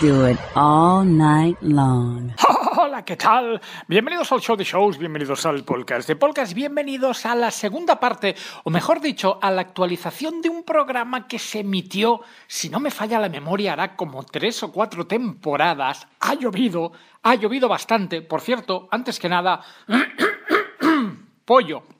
Do 0.00 0.28
it 0.28 0.38
all 0.54 1.04
night 1.04 1.56
long. 1.60 2.32
Hola, 2.76 3.04
¿qué 3.04 3.16
tal? 3.16 3.60
Bienvenidos 3.88 4.30
al 4.30 4.40
show 4.40 4.56
de 4.56 4.62
shows, 4.62 4.96
bienvenidos 4.96 5.44
al 5.44 5.64
podcast 5.64 6.06
de 6.06 6.14
podcast, 6.14 6.54
bienvenidos 6.54 7.26
a 7.26 7.34
la 7.34 7.50
segunda 7.50 7.98
parte, 7.98 8.36
o 8.62 8.70
mejor 8.70 9.00
dicho, 9.00 9.40
a 9.42 9.50
la 9.50 9.62
actualización 9.62 10.40
de 10.40 10.50
un 10.50 10.62
programa 10.62 11.26
que 11.26 11.40
se 11.40 11.60
emitió, 11.60 12.20
si 12.46 12.68
no 12.68 12.78
me 12.78 12.92
falla 12.92 13.18
la 13.18 13.28
memoria, 13.28 13.72
hará 13.72 13.96
como 13.96 14.22
tres 14.22 14.62
o 14.62 14.70
cuatro 14.70 15.08
temporadas. 15.08 16.06
Ha 16.20 16.34
llovido, 16.34 16.92
ha 17.24 17.34
llovido 17.34 17.68
bastante. 17.68 18.22
Por 18.22 18.40
cierto, 18.40 18.86
antes 18.92 19.18
que 19.18 19.28
nada, 19.28 19.62
pollo. 21.44 21.97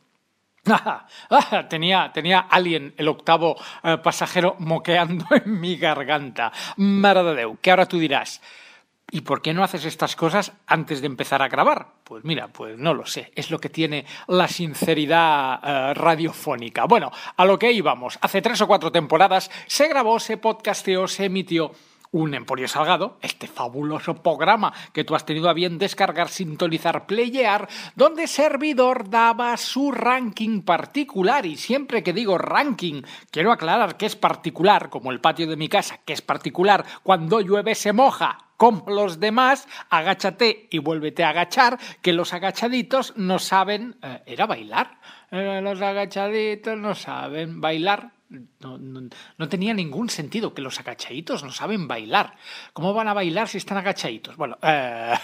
tenía, 1.69 2.11
tenía 2.12 2.41
alguien, 2.41 2.94
el 2.97 3.08
octavo 3.08 3.56
eh, 3.83 3.98
pasajero, 3.98 4.56
moqueando 4.58 5.27
en 5.44 5.60
mi 5.60 5.77
garganta. 5.77 6.52
Mare 6.77 7.22
de 7.22 7.34
Déu, 7.34 7.58
que 7.60 7.70
ahora 7.70 7.86
tú 7.86 7.98
dirás, 7.98 8.41
¿y 9.10 9.22
por 9.22 9.42
qué 9.42 9.55
no 9.55 9.64
haces 9.64 9.84
estas 9.84 10.16
cosas 10.16 10.52
antes 10.66 11.00
de 11.00 11.06
empezar 11.06 11.42
a 11.42 11.48
grabar? 11.48 11.86
Pues 12.05 12.25
mira, 12.25 12.48
pues 12.48 12.78
no 12.78 12.94
lo 12.94 13.06
sé, 13.06 13.33
es 13.34 13.50
lo 13.50 13.58
que 13.58 13.70
tiene 13.70 14.05
la 14.27 14.48
sinceridad 14.48 15.60
eh, 15.62 15.94
radiofónica. 15.94 16.84
Bueno, 16.84 17.10
a 17.36 17.44
lo 17.44 17.58
que 17.58 17.72
íbamos, 17.72 18.19
hace 18.20 18.42
tres 18.42 18.60
o 18.60 18.66
cuatro 18.66 18.92
temporadas 18.92 19.50
se 19.66 19.88
grabó, 19.88 20.19
se 20.20 20.36
podcasteó, 20.36 21.08
se 21.08 21.27
emitió 21.27 21.72
un 22.12 22.34
Emporio 22.34 22.68
Salgado, 22.68 23.18
este 23.22 23.46
fabuloso 23.46 24.22
programa 24.22 24.72
que 24.92 25.04
tú 25.04 25.14
has 25.14 25.26
tenido 25.26 25.48
a 25.48 25.54
bien 25.54 25.78
descargar, 25.78 26.28
sintonizar, 26.28 27.06
playear, 27.06 27.69
donde 27.96 28.26
servidor 28.26 29.10
daba 29.10 29.56
su 29.56 29.92
ranking 29.92 30.62
particular. 30.62 31.47
Y 31.47 31.56
siempre 31.56 32.02
que 32.02 32.12
digo 32.12 32.38
ranking, 32.38 33.02
quiero 33.30 33.52
aclarar 33.52 33.97
que 33.97 34.06
es 34.06 34.16
particular, 34.16 34.91
como 34.91 35.12
el 35.12 35.20
patio 35.20 35.47
de 35.47 35.56
mi 35.56 35.68
casa, 35.68 36.00
que 36.04 36.12
es 36.12 36.22
particular, 36.22 36.84
cuando 37.02 37.41
llueve 37.41 37.74
se 37.74 37.92
moja. 37.92 38.38
Como 38.56 38.91
los 38.91 39.20
demás, 39.20 39.68
agáchate 39.88 40.66
y 40.72 40.78
vuélvete 40.78 41.22
a 41.22 41.28
agachar, 41.28 41.78
que 42.02 42.12
los 42.12 42.34
agachaditos 42.34 43.16
no 43.16 43.38
saben. 43.38 43.97
Eh, 44.02 44.22
¿Era 44.26 44.47
bailar? 44.47 44.98
Eh, 45.30 45.60
los 45.62 45.80
agachaditos 45.80 46.76
no 46.76 46.97
saben 46.97 47.60
bailar. 47.60 48.17
No, 48.28 48.78
no, 48.78 49.49
tenía 49.49 49.72
ningún 49.72 50.11
sentido 50.11 50.53
que 50.53 50.61
los 50.61 50.78
agachaditos 50.78 51.44
no 51.44 51.50
saben 51.50 51.89
bailar. 51.89 52.37
¿Cómo 52.75 52.93
van 52.93 53.09
a 53.09 53.15
bailar 53.15 53.49
si 53.49 53.56
están 53.56 53.78
agachaditos? 53.78 54.37
Bueno, 54.37 54.59
eh, 54.62 55.15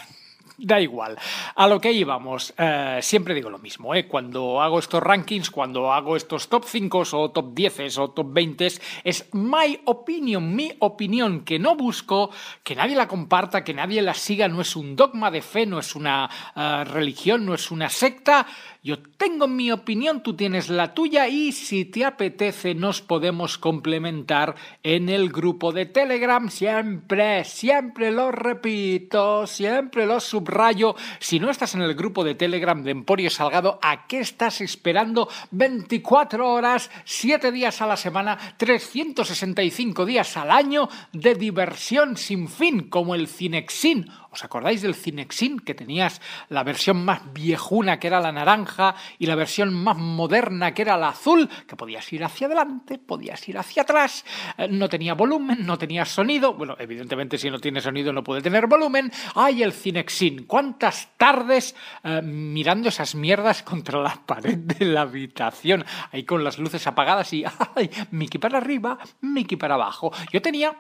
da 0.59 0.81
igual. 0.81 1.19
A 1.55 1.67
lo 1.67 1.81
que 1.81 1.93
íbamos, 1.93 2.55
eh, 2.57 2.99
siempre 3.03 3.35
digo 3.35 3.51
lo 3.51 3.59
mismo. 3.59 3.95
¿eh? 3.95 4.07
Cuando 4.07 4.61
hago 4.61 4.79
estos 4.79 5.03
rankings, 5.03 5.51
cuando 5.51 5.93
hago 5.93 6.17
estos 6.17 6.49
top 6.49 6.65
5 6.67 7.03
o 7.13 7.31
top 7.31 7.55
10 7.55 7.99
o 7.99 8.11
top 8.11 8.33
20, 8.33 8.67
es 9.05 9.29
my 9.33 9.81
opinion, 9.85 10.55
mi 10.55 10.73
opinión, 10.79 11.45
que 11.45 11.59
no 11.59 11.77
busco 11.77 12.31
que 12.63 12.75
nadie 12.75 12.97
la 12.97 13.09
comparta, 13.09 13.65
que 13.65 13.75
nadie 13.75 14.03
la 14.03 14.15
siga. 14.15 14.49
No 14.49 14.61
es 14.61 14.77
un 14.77 14.97
dogma 14.97 15.31
de 15.31 15.43
fe, 15.43 15.67
no 15.67 15.79
es 15.79 15.95
una 15.95 16.31
uh, 16.55 16.85
religión, 16.85 17.45
no 17.45 17.55
es 17.55 17.71
una 17.71 17.89
secta. 17.89 18.47
Yo 18.83 18.99
tengo 18.99 19.49
mi 19.49 19.73
opinión, 19.73 20.23
tú 20.23 20.35
tienes 20.35 20.69
la 20.69 20.93
tuya 20.93 21.27
y 21.27 21.53
si 21.53 21.87
te 21.87 22.05
apetece 22.05 22.75
nos 22.75 23.01
podemos 23.01 23.57
complementar 23.57 24.55
en 24.83 25.09
el 25.09 25.31
grupo 25.31 25.73
de 25.73 25.87
Telegram. 25.87 26.51
Siempre, 26.51 27.45
siempre 27.45 28.13
lo 28.13 28.31
repito, 28.31 29.47
siempre 29.47 30.05
lo 30.05 30.21
subrayo. 30.45 30.95
Si 31.19 31.41
no 31.41 31.51
estás 31.51 31.75
en 31.75 31.81
el 31.81 31.95
grupo 31.95 32.23
de 32.23 32.35
Telegram 32.35 32.83
de 32.83 32.91
Emporio 32.91 33.31
Salgado, 33.31 33.79
¿a 33.83 34.07
qué 34.07 34.21
estás 34.21 34.61
esperando? 34.61 35.29
24 35.51 36.53
horas, 36.53 36.91
7 37.05 37.51
días 37.51 37.81
a 37.81 37.87
la 37.87 37.97
semana, 37.97 38.39
365 38.59 40.05
días 40.05 40.37
al 40.37 40.51
año 40.51 40.89
de 41.13 41.35
diversión 41.35 42.17
sin 42.17 42.49
fin, 42.49 42.89
como 42.91 43.15
el 43.15 43.27
Cinexin 43.27 44.07
¿Os 44.35 44.43
acordáis 44.43 44.83
del 44.83 44.97
Cinexin? 44.97 45.61
Que 45.61 45.75
tenías 45.75 46.21
la 46.49 46.65
versión 46.65 47.05
más 47.05 47.33
viejuna, 47.33 48.01
que 48.01 48.09
era 48.09 48.19
la 48.19 48.33
naranja, 48.33 48.97
y 49.17 49.27
la 49.27 49.37
versión 49.37 49.73
más 49.73 49.97
moderna, 49.97 50.75
que 50.75 50.83
era 50.83 50.97
la 50.97 51.11
azul, 51.11 51.49
que 51.69 51.77
podías 51.77 52.13
ir 52.13 52.25
hacia 52.25 52.49
adelante, 52.49 52.99
podías 52.99 53.49
ir 53.49 53.57
hacia 53.57 53.83
atrás, 53.83 54.25
eh, 54.59 54.67
no 54.69 54.89
tenía 54.89 55.15
volumen, 55.15 55.65
no 55.65 55.79
tenía 55.79 56.05
sonido. 56.05 56.55
Bueno, 56.55 56.75
evidentemente 56.81 57.39
si 57.39 57.49
no 57.49 57.61
tiene 57.61 57.81
sonido 57.81 58.13
no 58.13 58.25
puede 58.25 58.43
tener 58.43 58.67
volumen. 58.67 59.13
¡Ay, 59.37 59.63
el 59.63 59.73
Cinexin! 59.73 60.47
¿Cuántas 60.47 61.11
tardes 61.17 61.77
eh, 62.03 62.21
mirando 62.21 62.89
esas 62.89 63.15
mierdas 63.15 63.63
contra 63.63 64.03
la 64.03 64.21
pared 64.27 64.59
de 64.59 64.85
la 64.85 65.03
habitación? 65.03 65.85
Ahí 66.11 66.25
con 66.25 66.43
las 66.43 66.59
luces 66.59 66.85
apagadas 66.89 67.33
y 67.33 67.45
¡ay! 67.77 67.89
Mickey 68.11 68.41
para 68.41 68.59
arriba, 68.59 68.99
Mickey 69.21 69.57
para 69.57 69.77
abajo. 69.77 70.11
Yo 70.33 70.43
tenía 70.43 70.75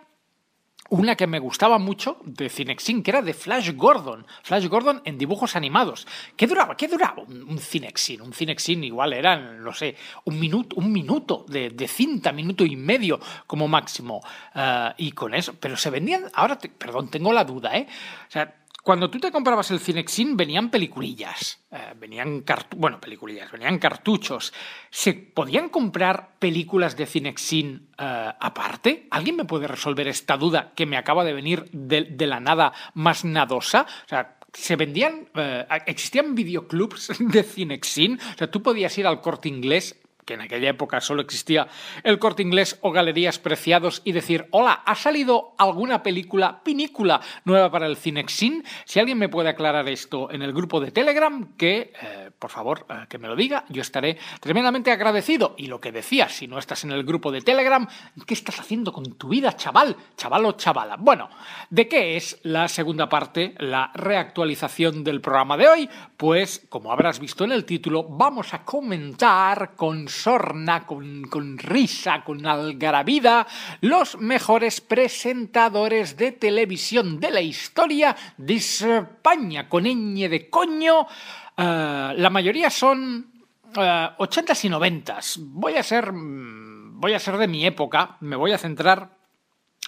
una 0.90 1.16
que 1.16 1.26
me 1.26 1.38
gustaba 1.38 1.78
mucho 1.78 2.18
de 2.24 2.48
Cinexin, 2.48 3.02
que 3.02 3.10
era 3.10 3.22
de 3.22 3.34
Flash 3.34 3.72
Gordon. 3.74 4.26
Flash 4.42 4.66
Gordon 4.68 5.02
en 5.04 5.18
dibujos 5.18 5.56
animados. 5.56 6.06
¿Qué 6.36 6.46
duraba? 6.46 6.76
¿Qué 6.76 6.88
duraba 6.88 7.22
un, 7.22 7.58
Cinexin? 7.58 8.20
Un 8.20 8.32
Cinexin 8.32 8.84
igual 8.84 9.12
eran, 9.12 9.62
no 9.62 9.72
sé, 9.72 9.96
un 10.24 10.38
minuto, 10.38 10.76
un 10.76 10.92
minuto 10.92 11.44
de, 11.48 11.70
de 11.70 11.88
cinta, 11.88 12.32
minuto 12.32 12.64
y 12.64 12.76
medio 12.76 13.18
como 13.46 13.66
máximo. 13.68 14.20
Uh, 14.54 14.92
y 14.98 15.12
con 15.12 15.34
eso, 15.34 15.54
pero 15.58 15.76
se 15.76 15.90
vendían, 15.90 16.24
ahora, 16.34 16.58
te, 16.58 16.68
perdón, 16.68 17.08
tengo 17.08 17.32
la 17.32 17.44
duda, 17.44 17.76
¿eh? 17.76 17.86
O 18.28 18.30
sea, 18.30 18.54
cuando 18.84 19.08
tú 19.08 19.18
te 19.18 19.32
comprabas 19.32 19.70
el 19.70 19.80
Cinexin 19.80 20.36
venían 20.36 20.70
peliculillas, 20.70 21.64
eh, 21.70 21.94
venían 21.98 22.44
bueno, 22.76 23.00
peliculillas, 23.00 23.50
venían 23.50 23.78
cartuchos. 23.78 24.52
¿Se 24.90 25.14
podían 25.14 25.70
comprar 25.70 26.38
películas 26.38 26.94
de 26.94 27.06
Cinexin 27.06 27.88
eh, 27.96 28.32
aparte? 28.38 29.08
¿Alguien 29.10 29.36
me 29.36 29.46
puede 29.46 29.68
resolver 29.68 30.06
esta 30.06 30.36
duda 30.36 30.72
que 30.76 30.84
me 30.84 30.98
acaba 30.98 31.24
de 31.24 31.32
venir 31.32 31.64
de, 31.72 32.02
de 32.02 32.26
la 32.26 32.40
nada 32.40 32.74
más 32.92 33.24
nadosa? 33.24 33.86
O 34.04 34.08
sea, 34.08 34.36
se 34.52 34.76
vendían, 34.76 35.30
eh, 35.34 35.66
existían 35.86 36.34
videoclubs 36.34 37.10
de 37.18 37.42
Cinexin, 37.42 38.20
o 38.20 38.36
sea, 38.36 38.50
tú 38.50 38.62
podías 38.62 38.96
ir 38.98 39.06
al 39.06 39.22
corte 39.22 39.48
inglés 39.48 39.98
que 40.24 40.34
en 40.34 40.40
aquella 40.40 40.70
época 40.70 41.00
solo 41.00 41.22
existía 41.22 41.68
el 42.02 42.18
corte 42.18 42.42
inglés 42.42 42.78
o 42.80 42.92
galerías 42.92 43.38
preciados 43.38 44.02
y 44.04 44.12
decir, 44.12 44.46
hola, 44.50 44.82
¿ha 44.84 44.94
salido 44.94 45.54
alguna 45.58 46.02
película, 46.02 46.62
pinícula 46.62 47.20
nueva 47.44 47.70
para 47.70 47.86
el 47.86 47.96
Cinexin? 47.96 48.64
Si 48.84 49.00
alguien 49.00 49.18
me 49.18 49.28
puede 49.28 49.48
aclarar 49.48 49.88
esto 49.88 50.30
en 50.30 50.42
el 50.42 50.52
grupo 50.52 50.80
de 50.80 50.90
Telegram, 50.90 51.54
que 51.56 51.92
eh, 52.00 52.30
por 52.38 52.50
favor 52.50 52.86
eh, 52.88 53.06
que 53.08 53.18
me 53.18 53.28
lo 53.28 53.36
diga, 53.36 53.64
yo 53.68 53.82
estaré 53.82 54.18
tremendamente 54.40 54.90
agradecido. 54.90 55.54
Y 55.56 55.66
lo 55.66 55.80
que 55.80 55.92
decía, 55.92 56.28
si 56.28 56.46
no 56.46 56.58
estás 56.58 56.84
en 56.84 56.90
el 56.90 57.04
grupo 57.04 57.30
de 57.30 57.40
Telegram, 57.40 57.86
¿qué 58.26 58.34
estás 58.34 58.60
haciendo 58.60 58.92
con 58.92 59.14
tu 59.14 59.28
vida, 59.28 59.56
chaval? 59.56 59.96
Chaval 60.16 60.46
o 60.46 60.52
chavala. 60.52 60.96
Bueno, 60.96 61.28
¿de 61.70 61.88
qué 61.88 62.16
es 62.16 62.38
la 62.42 62.68
segunda 62.68 63.08
parte, 63.08 63.54
la 63.58 63.90
reactualización 63.94 65.04
del 65.04 65.20
programa 65.20 65.56
de 65.56 65.68
hoy? 65.68 65.90
Pues, 66.16 66.66
como 66.68 66.92
habrás 66.92 67.20
visto 67.20 67.44
en 67.44 67.52
el 67.52 67.64
título, 67.64 68.04
vamos 68.04 68.54
a 68.54 68.64
comentar 68.64 69.74
con 69.76 70.08
sorna, 70.22 70.86
con, 70.86 71.24
con 71.24 71.58
risa, 71.58 72.22
con 72.24 72.46
algarabida, 72.46 73.46
los 73.80 74.18
mejores 74.18 74.80
presentadores 74.80 76.16
de 76.16 76.32
televisión 76.32 77.18
de 77.18 77.30
la 77.30 77.40
historia 77.40 78.16
de 78.36 78.54
España, 78.54 79.68
con 79.68 79.84
ñ 79.84 80.28
de 80.28 80.48
coño. 80.48 81.06
Eh, 81.56 82.14
la 82.16 82.30
mayoría 82.30 82.70
son 82.70 83.32
eh, 83.76 84.08
80s 84.18 84.64
y 84.64 84.68
90s. 84.68 85.36
Voy 85.40 85.74
a 85.74 85.82
ser 85.82 86.12
mm, 86.12 86.64
voy 87.00 87.12
a 87.12 87.18
ser 87.18 87.36
de 87.36 87.48
mi 87.48 87.66
época, 87.66 88.16
me 88.20 88.36
voy 88.36 88.52
a 88.52 88.58
centrar 88.58 89.18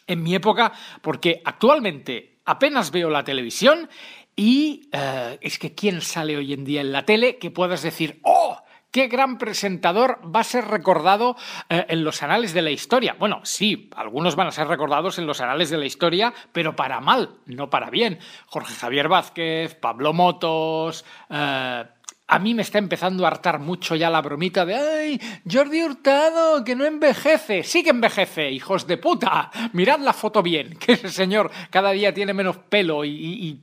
en 0.06 0.22
mi 0.22 0.34
época 0.34 0.72
porque 1.02 1.40
actualmente 1.44 2.40
apenas 2.44 2.90
veo 2.90 3.08
la 3.10 3.24
televisión 3.24 3.88
y 4.34 4.90
eh, 4.92 5.38
es 5.40 5.58
que 5.58 5.74
quién 5.74 6.02
sale 6.02 6.36
hoy 6.36 6.52
en 6.52 6.64
día 6.64 6.82
en 6.82 6.92
la 6.92 7.06
tele 7.06 7.38
que 7.38 7.50
puedas 7.50 7.82
decir, 7.82 8.20
¡oh! 8.22 8.58
¿Qué 8.96 9.08
gran 9.08 9.36
presentador 9.36 10.20
va 10.34 10.40
a 10.40 10.44
ser 10.44 10.68
recordado 10.68 11.36
eh, 11.68 11.84
en 11.90 12.02
los 12.02 12.22
anales 12.22 12.54
de 12.54 12.62
la 12.62 12.70
historia? 12.70 13.14
Bueno, 13.18 13.40
sí, 13.42 13.90
algunos 13.94 14.36
van 14.36 14.46
a 14.46 14.52
ser 14.52 14.68
recordados 14.68 15.18
en 15.18 15.26
los 15.26 15.42
anales 15.42 15.68
de 15.68 15.76
la 15.76 15.84
historia, 15.84 16.32
pero 16.50 16.74
para 16.74 16.98
mal, 17.00 17.34
no 17.44 17.68
para 17.68 17.90
bien. 17.90 18.18
Jorge 18.46 18.72
Javier 18.72 19.08
Vázquez, 19.08 19.74
Pablo 19.74 20.14
Motos, 20.14 21.04
eh, 21.28 21.84
a 22.28 22.38
mí 22.40 22.54
me 22.54 22.62
está 22.62 22.78
empezando 22.78 23.24
a 23.24 23.28
hartar 23.28 23.60
mucho 23.60 23.94
ya 23.94 24.10
la 24.10 24.20
bromita 24.20 24.66
de 24.66 24.74
¡Ay, 24.74 25.20
Jordi 25.48 25.84
Hurtado, 25.84 26.64
que 26.64 26.74
no 26.74 26.84
envejece! 26.84 27.62
¡Sí 27.62 27.84
que 27.84 27.90
envejece, 27.90 28.50
hijos 28.50 28.86
de 28.86 28.96
puta! 28.96 29.50
Mirad 29.72 30.00
la 30.00 30.12
foto 30.12 30.42
bien, 30.42 30.76
que 30.80 30.92
ese 30.92 31.08
señor 31.08 31.50
cada 31.70 31.92
día 31.92 32.12
tiene 32.12 32.34
menos 32.34 32.56
pelo 32.56 33.04
y, 33.04 33.62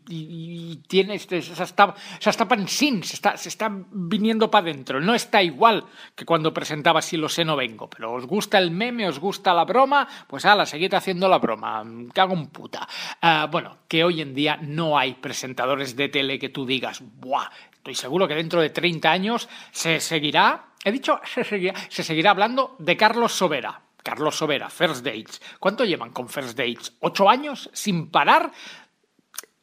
tiene 0.88 1.16
este, 1.16 1.42
se 1.42 1.62
está, 1.62 1.94
se 2.20 2.30
está 2.30 2.48
se 2.68 3.16
está, 3.16 3.38
se 3.38 3.50
está 3.50 3.72
viniendo 3.92 4.50
para 4.50 4.64
adentro. 4.64 5.02
No 5.02 5.14
está 5.14 5.44
igual 5.44 5.86
que 6.16 6.26
cuando 6.26 6.54
presentaba 6.54 7.02
Si 7.02 7.18
lo 7.18 7.28
sé, 7.30 7.44
no 7.44 7.56
vengo. 7.56 7.90
Pero 7.90 8.14
os 8.14 8.26
gusta 8.26 8.58
el 8.58 8.72
meme, 8.72 9.08
os 9.08 9.20
gusta 9.20 9.54
la 9.54 9.66
broma, 9.66 10.08
pues 10.28 10.46
ala, 10.46 10.66
seguid 10.66 10.94
haciendo 10.94 11.28
la 11.28 11.40
broma. 11.40 11.84
Cago 12.14 12.34
en 12.34 12.48
puta. 12.48 12.88
Ah, 13.22 13.48
bueno, 13.52 13.78
que 13.88 14.04
hoy 14.04 14.22
en 14.22 14.34
día 14.34 14.58
no 14.62 14.98
hay 14.98 15.16
presentadores 15.16 15.96
de 15.96 16.10
tele 16.10 16.40
que 16.40 16.50
tú 16.50 16.66
digas, 16.66 17.02
¡buah! 17.20 17.50
Estoy 17.84 17.96
seguro 17.96 18.30
que 18.30 18.36
dentro 18.36 18.62
de 18.62 18.70
30 18.70 19.12
años 19.12 19.50
se 19.74 20.00
seguirá, 20.00 20.68
he 20.86 20.90
dicho, 20.90 21.20
se 21.26 21.44
seguirá, 21.44 21.74
se 21.90 22.02
seguirá 22.02 22.32
hablando 22.32 22.78
de 22.80 22.96
Carlos 22.96 23.34
Sobera. 23.34 23.82
Carlos 24.02 24.38
Sobera, 24.38 24.70
First 24.70 25.04
Dates. 25.04 25.42
¿Cuánto 25.60 25.84
llevan 25.84 26.14
con 26.14 26.30
First 26.30 26.58
Dates? 26.58 26.94
¿Ocho 27.02 27.30
años 27.30 27.70
sin 27.74 28.10
parar? 28.10 28.54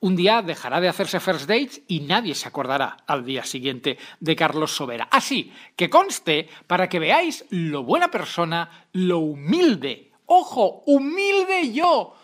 Un 0.01 0.17
día 0.17 0.43
dejará 0.43 0.83
de 0.83 0.89
hacerse 0.89 1.19
First 1.19 1.49
Dates 1.49 1.81
y 1.89 2.01
nadie 2.01 2.35
se 2.35 2.47
acordará 2.47 2.99
al 3.07 3.25
día 3.25 3.43
siguiente 3.43 3.97
de 4.21 4.37
Carlos 4.37 4.77
Sobera. 4.77 5.09
Así 5.11 5.51
que 5.75 5.89
conste 5.89 6.47
para 6.67 6.91
que 6.91 6.99
veáis 6.99 7.47
lo 7.49 7.85
buena 7.85 8.11
persona, 8.11 8.87
lo 8.93 9.21
humilde. 9.21 10.13
Ojo, 10.27 10.83
humilde 10.85 11.73
yo. 11.73 12.17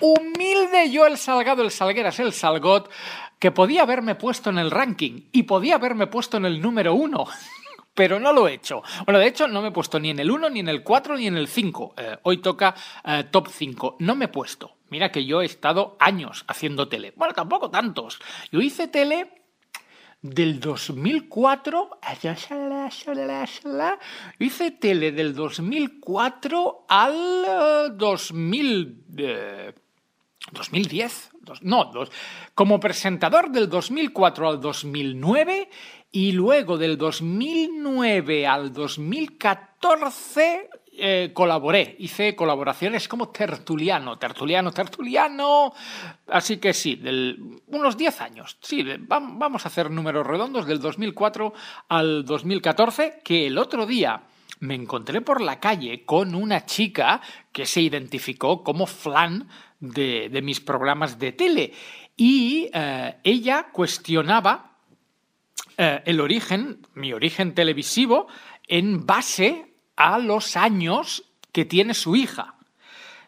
Humilde 0.00 0.90
yo 0.90 1.06
el 1.06 1.16
Salgado, 1.16 1.62
el 1.62 1.70
Salgueras, 1.70 2.20
el 2.20 2.34
Salgot, 2.34 2.90
que 3.40 3.50
podía 3.50 3.82
haberme 3.82 4.14
puesto 4.14 4.50
en 4.50 4.58
el 4.58 4.70
ranking 4.70 5.22
y 5.32 5.44
podía 5.44 5.76
haberme 5.76 6.06
puesto 6.06 6.36
en 6.36 6.44
el 6.44 6.60
número 6.60 6.94
uno. 6.94 7.26
Pero 7.94 8.20
no 8.20 8.32
lo 8.32 8.46
he 8.46 8.54
hecho. 8.54 8.82
Bueno, 9.04 9.18
de 9.18 9.26
hecho, 9.26 9.48
no 9.48 9.62
me 9.62 9.68
he 9.68 9.72
puesto 9.72 9.98
ni 9.98 10.10
en 10.10 10.20
el 10.20 10.30
1, 10.30 10.50
ni 10.50 10.60
en 10.60 10.68
el 10.68 10.84
4, 10.84 11.16
ni 11.16 11.26
en 11.26 11.36
el 11.36 11.48
5. 11.48 11.94
Eh, 11.96 12.18
hoy 12.22 12.38
toca 12.38 12.74
eh, 13.04 13.24
top 13.30 13.48
5. 13.48 13.96
No 13.98 14.14
me 14.14 14.26
he 14.26 14.28
puesto. 14.28 14.76
Mira 14.90 15.10
que 15.10 15.24
yo 15.24 15.42
he 15.42 15.46
estado 15.46 15.96
años 15.98 16.44
haciendo 16.46 16.88
tele. 16.88 17.12
Bueno, 17.16 17.34
tampoco 17.34 17.70
tantos. 17.70 18.20
Yo 18.52 18.60
hice 18.60 18.86
tele 18.88 19.42
del 20.22 20.60
2004. 20.60 21.90
Hice 24.38 24.70
tele 24.70 25.12
del 25.12 25.34
2004 25.34 26.86
al 26.88 27.44
eh, 27.48 27.88
2000. 27.96 29.04
eh, 29.18 29.72
2010, 30.52 31.30
no, 31.62 31.86
dos- 31.86 32.10
como 32.54 32.78
presentador 32.80 33.50
del 33.50 33.68
2004 33.68 34.48
al 34.48 34.60
2009 34.60 35.68
y 36.12 36.32
luego 36.32 36.76
del 36.78 36.96
2009 36.98 38.46
al 38.46 38.72
2014 38.72 40.68
eh, 41.02 41.30
colaboré, 41.32 41.96
hice 41.98 42.36
colaboraciones 42.36 43.08
como 43.08 43.28
tertuliano, 43.30 44.18
tertuliano, 44.18 44.70
tertuliano, 44.72 45.72
así 46.26 46.58
que 46.58 46.74
sí, 46.74 46.96
del- 46.96 47.38
unos 47.68 47.96
10 47.96 48.20
años, 48.20 48.58
sí, 48.60 48.84
vamos 49.08 49.64
a 49.64 49.68
hacer 49.68 49.90
números 49.90 50.26
redondos 50.26 50.66
del 50.66 50.78
2004 50.80 51.54
al 51.88 52.24
2014, 52.26 53.20
que 53.24 53.46
el 53.46 53.56
otro 53.56 53.86
día 53.86 54.24
me 54.58 54.74
encontré 54.74 55.22
por 55.22 55.40
la 55.40 55.58
calle 55.58 56.04
con 56.04 56.34
una 56.34 56.66
chica 56.66 57.22
que 57.50 57.64
se 57.64 57.80
identificó 57.80 58.62
como 58.62 58.86
flan 58.86 59.48
de, 59.80 60.28
de 60.30 60.42
mis 60.42 60.60
programas 60.60 61.18
de 61.18 61.32
tele 61.32 61.72
y 62.16 62.68
eh, 62.74 63.16
ella 63.24 63.68
cuestionaba 63.72 64.76
eh, 65.78 66.02
el 66.04 66.20
origen, 66.20 66.86
mi 66.94 67.14
origen 67.14 67.54
televisivo, 67.54 68.26
en 68.68 69.06
base 69.06 69.72
a 69.96 70.18
los 70.18 70.56
años 70.56 71.24
que 71.52 71.64
tiene 71.64 71.94
su 71.94 72.16
hija. 72.16 72.56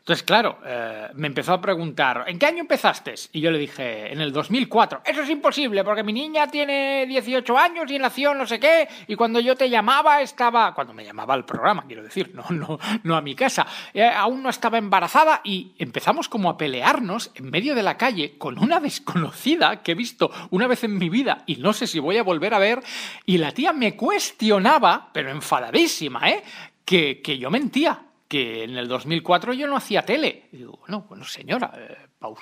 Entonces, 0.03 0.25
claro, 0.25 0.59
eh, 0.67 1.11
me 1.15 1.29
empezó 1.29 1.53
a 1.53 1.61
preguntar, 1.61 2.25
¿en 2.27 2.37
qué 2.37 2.47
año 2.47 2.63
empezaste? 2.63 3.15
Y 3.31 3.41
yo 3.41 3.53
le 3.53 3.59
dije, 3.61 4.13
en 4.13 4.21
el 4.21 4.33
2004. 4.33 5.03
Eso 5.05 5.23
es 5.23 5.31
imposible, 5.31 5.85
porque 5.85 6.03
mi 6.03 6.13
niña 6.13 6.49
tiene 6.49 7.07
18 7.07 7.57
años 7.57 7.89
y 7.89 8.01
nació 8.01 8.35
no 8.35 8.45
sé 8.45 8.59
qué, 8.59 8.89
y 9.07 9.15
cuando 9.15 9.39
yo 9.39 9.55
te 9.55 9.71
llamaba 9.71 10.21
estaba, 10.21 10.75
cuando 10.75 10.93
me 10.93 11.05
llamaba 11.05 11.35
al 11.35 11.45
programa, 11.45 11.85
quiero 11.87 12.03
decir, 12.03 12.33
no, 12.35 12.45
no, 12.51 12.81
no 13.05 13.15
a 13.17 13.21
mi 13.21 13.37
casa, 13.37 13.65
eh, 13.95 14.03
aún 14.05 14.43
no 14.43 14.49
estaba 14.49 14.77
embarazada 14.77 15.41
y 15.45 15.73
empezamos 15.79 16.29
como 16.29 16.51
a 16.51 16.57
pelearnos 16.57 17.31
en 17.37 17.49
medio 17.49 17.77
de 17.77 17.85
la 17.85 17.97
calle 17.97 18.37
con 18.39 18.59
una 18.59 18.81
desconocida 18.81 19.85
que 19.85 19.93
he 19.93 19.95
visto 19.95 20.33
una 20.51 20.67
vez 20.67 20.83
en 20.83 20.99
mi 20.99 21.11
vida 21.11 21.45
y 21.47 21.59
no 21.59 21.73
sé 21.73 21.87
si 21.87 22.01
voy 22.01 22.17
a 22.17 22.25
volver 22.25 22.55
a 22.55 22.59
ver, 22.59 22.83
y 23.25 23.39
la 23.39 23.53
tía 23.53 23.73
me 23.73 23.95
cuestionaba, 23.95 25.11
pero 25.13 25.31
enfadadísima, 25.31 26.29
¿eh? 26.29 26.43
Que, 26.85 27.23
que 27.23 27.39
yo 27.39 27.49
mentía 27.49 28.01
que 28.33 28.65
en 28.65 28.79
el 28.79 28.89
2004 28.89 29.53
yo 29.53 29.67
no 29.67 29.77
hacía 29.77 30.07
tele. 30.07 30.45
Y 30.53 30.57
digo, 30.57 30.79
bueno, 30.87 31.23
señora, 31.23 31.71
para 32.19 32.33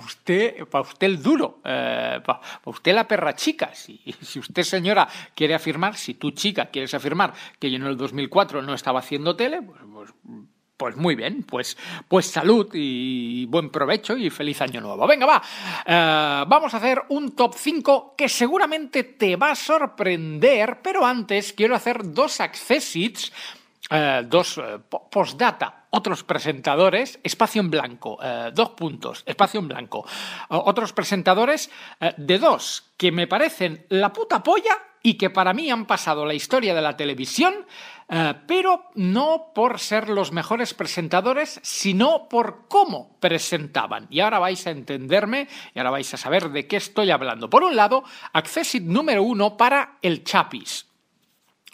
usted, 0.00 0.66
pa 0.66 0.80
usted 0.80 1.06
el 1.06 1.22
duro, 1.22 1.60
para 1.62 2.40
usted 2.64 2.92
la 2.92 3.06
perra 3.06 3.36
chica. 3.36 3.72
Si, 3.72 3.96
si 4.20 4.40
usted, 4.40 4.64
señora, 4.64 5.08
quiere 5.36 5.54
afirmar, 5.54 5.96
si 5.96 6.14
tú, 6.14 6.32
chica, 6.32 6.66
quieres 6.66 6.94
afirmar 6.94 7.32
que 7.60 7.70
yo 7.70 7.76
en 7.76 7.86
el 7.86 7.96
2004 7.96 8.60
no 8.62 8.74
estaba 8.74 8.98
haciendo 8.98 9.36
tele, 9.36 9.62
pues, 9.62 9.78
pues, 9.92 10.10
pues 10.76 10.96
muy 10.96 11.14
bien, 11.14 11.44
pues, 11.44 11.78
pues 12.08 12.26
salud 12.26 12.68
y 12.72 13.44
buen 13.44 13.70
provecho 13.70 14.16
y 14.16 14.30
feliz 14.30 14.60
año 14.62 14.80
nuevo. 14.80 15.06
Venga, 15.06 15.26
va, 15.26 15.42
eh, 15.86 16.44
vamos 16.48 16.74
a 16.74 16.78
hacer 16.78 17.02
un 17.10 17.36
top 17.36 17.54
5 17.56 18.14
que 18.18 18.28
seguramente 18.28 19.04
te 19.04 19.36
va 19.36 19.52
a 19.52 19.54
sorprender, 19.54 20.80
pero 20.82 21.06
antes 21.06 21.52
quiero 21.52 21.76
hacer 21.76 22.12
dos 22.12 22.40
accessits 22.40 23.30
eh, 23.88 24.22
dos 24.26 24.58
eh, 24.58 24.78
po- 24.88 25.08
postdata, 25.08 25.86
otros 25.90 26.22
presentadores, 26.24 27.18
espacio 27.22 27.60
en 27.60 27.70
blanco, 27.70 28.18
eh, 28.22 28.50
dos 28.52 28.70
puntos, 28.70 29.22
espacio 29.26 29.60
en 29.60 29.68
blanco. 29.68 30.04
Otros 30.48 30.92
presentadores 30.92 31.70
eh, 32.00 32.14
de 32.16 32.38
dos 32.38 32.92
que 32.96 33.10
me 33.10 33.26
parecen 33.26 33.86
la 33.88 34.12
puta 34.12 34.42
polla 34.42 34.76
y 35.02 35.14
que 35.14 35.30
para 35.30 35.54
mí 35.54 35.70
han 35.70 35.86
pasado 35.86 36.26
la 36.26 36.34
historia 36.34 36.74
de 36.74 36.82
la 36.82 36.94
televisión, 36.94 37.54
pero 38.46 38.90
no 38.96 39.52
por 39.54 39.78
ser 39.78 40.10
los 40.10 40.30
mejores 40.30 40.74
presentadores, 40.74 41.58
sino 41.62 42.28
por 42.28 42.66
cómo 42.68 43.16
presentaban. 43.18 44.08
Y 44.10 44.20
ahora 44.20 44.38
vais 44.40 44.66
a 44.66 44.72
entenderme 44.72 45.48
y 45.74 45.78
ahora 45.78 45.92
vais 45.92 46.12
a 46.12 46.18
saber 46.18 46.50
de 46.50 46.66
qué 46.66 46.76
estoy 46.76 47.10
hablando. 47.12 47.48
Por 47.48 47.62
un 47.62 47.76
lado, 47.76 48.04
Accessit 48.34 48.82
número 48.82 49.22
uno 49.22 49.56
para 49.56 49.96
el 50.02 50.22
Chapis. 50.22 50.89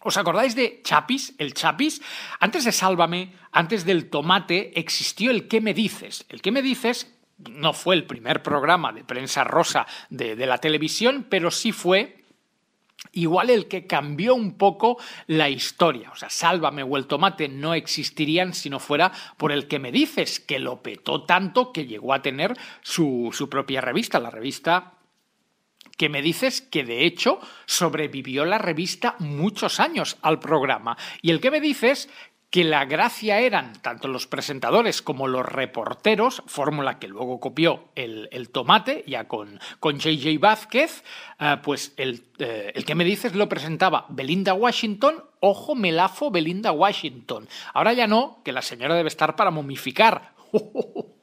¿Os 0.03 0.17
acordáis 0.17 0.55
de 0.55 0.81
Chapis? 0.85 1.35
El 1.39 1.55
Chapis. 1.55 2.03
Antes 2.39 2.65
de 2.65 2.73
Sálvame, 2.73 3.33
antes 3.51 3.85
del 3.85 4.11
Tomate, 4.11 4.79
existió 4.79 5.31
el 5.31 5.49
¿Qué 5.49 5.61
me 5.61 5.75
dices? 5.75 6.27
El 6.29 6.43
¿Qué 6.43 6.53
me 6.53 6.63
dices? 6.63 7.13
No 7.51 7.73
fue 7.73 7.95
el 7.97 8.05
primer 8.05 8.43
programa 8.43 8.93
de 8.93 9.05
prensa 9.05 9.45
rosa 9.45 9.87
de, 10.11 10.37
la 10.47 10.59
televisión, 10.59 11.27
pero 11.29 11.51
sí 11.51 11.73
fue 11.73 12.25
igual 13.13 13.51
el 13.51 13.69
que 13.69 13.87
cambió 13.87 14.35
un 14.35 14.57
poco 14.57 14.99
la 15.27 15.49
historia. 15.49 16.11
O 16.11 16.17
sea, 16.17 16.31
Sálvame 16.31 16.83
o 16.83 16.97
el 16.97 17.07
Tomate 17.07 17.49
no 17.49 17.75
existirían 17.75 18.55
si 18.55 18.71
no 18.71 18.79
fuera 18.79 19.13
por 19.37 19.53
el 19.53 19.67
que 19.67 19.79
me 19.79 19.93
dices, 19.93 20.41
que 20.41 20.59
lo 20.59 20.83
petó 20.83 21.25
tanto 21.25 21.73
que 21.73 21.87
llegó 21.87 22.15
a 22.15 22.23
tener 22.23 22.55
su 22.83 23.49
propia 23.51 23.81
revista, 23.81 24.21
la 24.21 24.31
revista 24.31 24.96
que 25.97 26.09
me 26.09 26.23
dices 26.23 26.61
que 26.61 26.85
de 26.85 27.05
hecho 27.05 27.41
sobrevivió 27.67 28.45
la 28.45 28.59
revista 28.59 29.17
muchos 29.19 29.81
años 29.81 30.19
al 30.23 30.39
programa. 30.39 30.97
Y 31.23 31.31
el 31.31 31.41
que 31.41 31.51
me 31.51 31.61
dices 31.61 32.09
que 32.51 32.65
la 32.65 32.85
gracia 32.85 33.41
eran 33.41 33.73
tanto 33.83 34.09
los 34.09 34.27
presentadores 34.27 35.03
como 35.03 35.27
los 35.27 35.45
reporteros, 35.45 36.43
fórmula 36.47 36.99
que 36.99 37.09
luego 37.09 37.41
copió 37.41 37.89
el, 37.97 38.29
el 38.33 38.51
tomate, 38.51 39.05
ya 39.07 39.27
con, 39.27 39.61
con 39.81 39.99
JJ 39.99 40.39
Vázquez, 40.39 41.03
eh, 41.41 41.57
pues 41.63 41.93
el, 41.97 42.25
eh, 42.39 42.73
el 42.75 42.85
que 42.85 42.95
me 42.95 43.05
dices 43.05 43.35
lo 43.35 43.49
presentaba 43.49 44.07
Belinda 44.09 44.55
Washington, 44.55 45.25
ojo 45.41 45.75
melafo 45.75 46.31
Belinda 46.31 46.73
Washington. 46.73 47.49
Ahora 47.75 47.93
ya 47.93 48.07
no, 48.07 48.41
que 48.45 48.53
la 48.53 48.63
señora 48.63 48.95
debe 48.95 49.09
estar 49.09 49.37
para 49.37 49.51
momificar. 49.51 50.35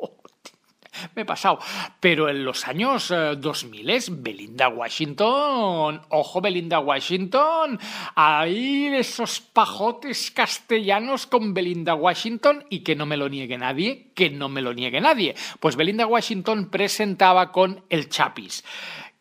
me 1.16 1.24
he 1.24 1.26
pasado. 1.26 1.60
Pero 2.00 2.30
en 2.30 2.44
los 2.44 2.68
años 2.68 3.12
eh, 3.12 3.36
2000 3.38 3.90
es 3.90 4.24
Belinda 4.24 4.70
Washington, 4.70 6.02
ojo 6.10 6.42
Belinda 6.42 6.80
Washington, 6.80 7.80
ahí 8.16 8.88
esos 8.88 9.40
pajotes 9.40 10.32
castellanos 10.32 11.28
con 11.28 11.54
Belinda 11.54 11.96
Washington 11.96 12.66
y 12.70 12.80
que 12.80 12.96
no 12.96 13.06
me 13.06 13.18
lo 13.18 13.30
niegue 13.30 13.58
nadie, 13.58 14.12
que 14.16 14.30
no 14.30 14.50
me 14.50 14.62
lo 14.62 14.74
niegue 14.74 15.02
nadie. 15.02 15.36
Pues 15.60 15.76
Belinda 15.76 16.08
Washington 16.08 16.70
presentaba 16.70 17.52
con 17.52 17.84
el 17.90 18.10
Chapis, 18.10 18.64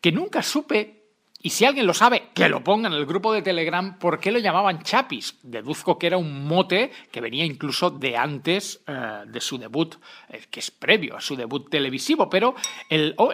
que 0.01 0.11
nunca 0.11 0.41
supe 0.41 1.02
y 1.45 1.49
si 1.49 1.65
alguien 1.65 1.85
lo 1.85 1.93
sabe, 1.93 2.29
que 2.33 2.47
lo 2.47 2.63
ponga 2.63 2.87
en 2.87 2.93
el 2.93 3.05
grupo 3.05 3.33
de 3.33 3.41
Telegram, 3.41 3.99
¿por 3.99 4.17
qué 4.17 4.31
lo 4.31 4.39
llamaban 4.39 4.81
Chapis? 4.81 5.39
Deduzco 5.43 5.99
que 5.99 6.07
era 6.07 6.17
un 6.17 6.47
mote 6.47 6.89
que 7.11 7.19
venía 7.19 7.43
incluso 7.43 7.89
de 7.89 8.15
antes 8.15 8.81
eh, 8.87 9.23
de 9.27 9.41
su 9.41 9.57
debut, 9.57 9.95
eh, 10.29 10.43
que 10.49 10.61
es 10.61 10.71
previo 10.71 11.17
a 11.17 11.21
su 11.21 11.35
debut 11.35 11.69
televisivo, 11.69 12.29
pero 12.29 12.55
el... 12.89 13.13
Oh. 13.17 13.33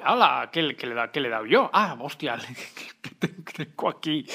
¿Qué, 0.52 0.76
qué 0.76 0.88
le, 0.88 0.96
le 0.96 1.28
he 1.28 1.30
dado 1.30 1.46
yo? 1.46 1.70
Ah, 1.72 1.96
hostia, 2.00 2.40
tengo 3.56 3.90
aquí... 3.90 4.26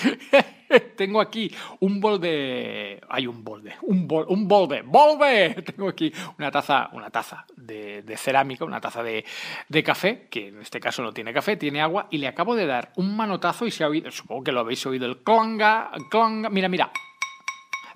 Tengo 0.96 1.20
aquí 1.20 1.52
un 1.80 2.00
bol 2.00 2.20
de. 2.20 3.00
Hay 3.08 3.26
un 3.26 3.44
bol 3.44 3.62
de. 3.62 3.74
Un 3.82 4.06
bol, 4.06 4.26
un 4.28 4.48
bol 4.48 4.68
de. 4.68 4.82
¡Volve! 4.82 5.62
Tengo 5.66 5.88
aquí 5.88 6.12
una 6.38 6.50
taza, 6.50 6.90
una 6.92 7.10
taza 7.10 7.44
de, 7.56 8.02
de 8.02 8.16
cerámica, 8.16 8.64
una 8.64 8.80
taza 8.80 9.02
de, 9.02 9.24
de 9.68 9.82
café, 9.82 10.28
que 10.30 10.48
en 10.48 10.60
este 10.60 10.80
caso 10.80 11.02
no 11.02 11.12
tiene 11.12 11.32
café, 11.32 11.56
tiene 11.56 11.80
agua, 11.80 12.08
y 12.10 12.18
le 12.18 12.28
acabo 12.28 12.54
de 12.54 12.66
dar 12.66 12.92
un 12.96 13.16
manotazo 13.16 13.66
y 13.66 13.70
se 13.70 13.84
ha 13.84 13.88
oído. 13.88 14.10
Supongo 14.10 14.44
que 14.44 14.52
lo 14.52 14.60
habéis 14.60 14.84
oído 14.86 15.06
el 15.06 15.18
clonga, 15.22 15.90
clonga. 16.10 16.50
Mira, 16.50 16.68
mira. 16.68 16.90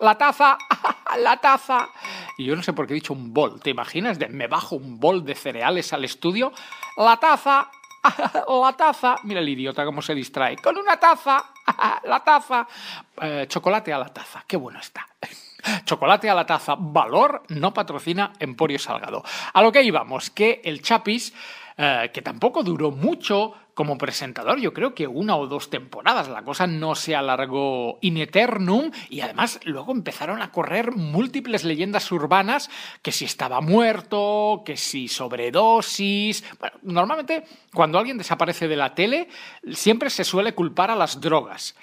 La 0.00 0.16
taza, 0.16 0.56
la 1.18 1.36
taza. 1.38 1.88
Y 2.36 2.44
yo 2.44 2.54
no 2.54 2.62
sé 2.62 2.72
por 2.72 2.86
qué 2.86 2.92
he 2.92 2.94
dicho 2.94 3.12
un 3.12 3.34
bol. 3.34 3.60
¿Te 3.60 3.70
imaginas? 3.70 4.18
Me 4.30 4.46
bajo 4.46 4.76
un 4.76 5.00
bol 5.00 5.24
de 5.24 5.34
cereales 5.34 5.92
al 5.92 6.04
estudio. 6.04 6.52
La 6.96 7.16
taza, 7.16 7.68
la 8.48 8.72
taza. 8.76 9.16
Mira 9.24 9.40
el 9.40 9.48
idiota 9.48 9.84
cómo 9.84 10.00
se 10.00 10.14
distrae. 10.14 10.56
Con 10.56 10.76
una 10.76 10.98
taza, 10.98 11.50
la 12.04 12.20
taza. 12.24 12.66
Eh, 13.20 13.46
chocolate 13.48 13.92
a 13.92 13.98
la 13.98 14.08
taza. 14.08 14.44
Qué 14.46 14.56
bueno 14.56 14.78
está. 14.80 15.06
Chocolate 15.84 16.30
a 16.30 16.34
la 16.34 16.46
taza. 16.46 16.76
Valor 16.78 17.42
no 17.48 17.72
patrocina 17.74 18.32
Emporio 18.38 18.78
Salgado. 18.78 19.22
A 19.52 19.62
lo 19.62 19.72
que 19.72 19.82
íbamos, 19.82 20.30
que 20.30 20.60
el 20.64 20.82
Chapis, 20.82 21.32
eh, 21.76 22.10
que 22.12 22.22
tampoco 22.22 22.62
duró 22.62 22.90
mucho 22.90 23.54
como 23.78 23.96
presentador, 23.96 24.58
yo 24.58 24.72
creo 24.72 24.92
que 24.92 25.06
una 25.06 25.36
o 25.36 25.46
dos 25.46 25.70
temporadas. 25.70 26.26
La 26.26 26.42
cosa 26.42 26.66
no 26.66 26.96
se 26.96 27.14
alargó 27.14 27.98
in 28.00 28.16
eternum 28.16 28.90
y 29.08 29.20
además 29.20 29.60
luego 29.62 29.92
empezaron 29.92 30.42
a 30.42 30.50
correr 30.50 30.90
múltiples 30.90 31.62
leyendas 31.62 32.10
urbanas 32.10 32.70
que 33.02 33.12
si 33.12 33.24
estaba 33.24 33.60
muerto, 33.60 34.64
que 34.66 34.76
si 34.76 35.06
sobredosis. 35.06 36.42
Bueno, 36.58 36.76
normalmente 36.82 37.44
cuando 37.72 38.00
alguien 38.00 38.18
desaparece 38.18 38.66
de 38.66 38.74
la 38.74 38.96
tele 38.96 39.28
siempre 39.70 40.10
se 40.10 40.24
suele 40.24 40.56
culpar 40.56 40.90
a 40.90 40.96
las 40.96 41.20
drogas 41.20 41.76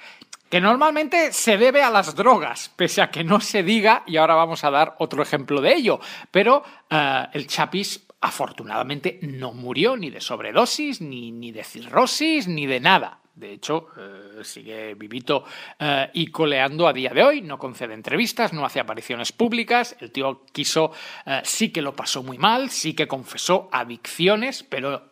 que 0.49 0.61
normalmente 0.61 1.33
se 1.33 1.57
debe 1.57 1.81
a 1.81 1.89
las 1.89 2.15
drogas, 2.15 2.71
pese 2.75 3.01
a 3.01 3.09
que 3.09 3.23
no 3.23 3.41
se 3.41 3.63
diga, 3.63 4.03
y 4.05 4.17
ahora 4.17 4.35
vamos 4.35 4.63
a 4.63 4.69
dar 4.69 4.95
otro 4.99 5.23
ejemplo 5.23 5.59
de 5.59 5.73
ello, 5.73 5.99
pero 6.29 6.63
eh, 6.89 7.25
el 7.33 7.47
Chapis 7.47 8.04
afortunadamente 8.21 9.19
no 9.21 9.53
murió 9.53 9.97
ni 9.97 10.09
de 10.09 10.21
sobredosis, 10.21 11.01
ni, 11.01 11.31
ni 11.31 11.51
de 11.51 11.63
cirrosis, 11.63 12.47
ni 12.47 12.65
de 12.65 12.79
nada. 12.79 13.21
De 13.35 13.51
hecho, 13.51 13.89
eh, 13.97 14.43
sigue 14.45 14.93
vivito 14.93 15.43
eh, 15.77 16.09
y 16.13 16.27
coleando 16.27 16.87
a 16.87 16.93
día 16.93 17.09
de 17.09 17.21
hoy, 17.21 17.41
no 17.41 17.59
concede 17.59 17.93
entrevistas, 17.93 18.53
no 18.53 18.65
hace 18.65 18.79
apariciones 18.79 19.33
públicas. 19.33 19.97
El 19.99 20.11
tío 20.11 20.45
quiso, 20.53 20.93
eh, 21.25 21.41
sí 21.43 21.69
que 21.69 21.81
lo 21.81 21.93
pasó 21.93 22.23
muy 22.23 22.37
mal, 22.37 22.69
sí 22.69 22.93
que 22.93 23.09
confesó 23.09 23.67
adicciones, 23.73 24.63
pero 24.63 25.11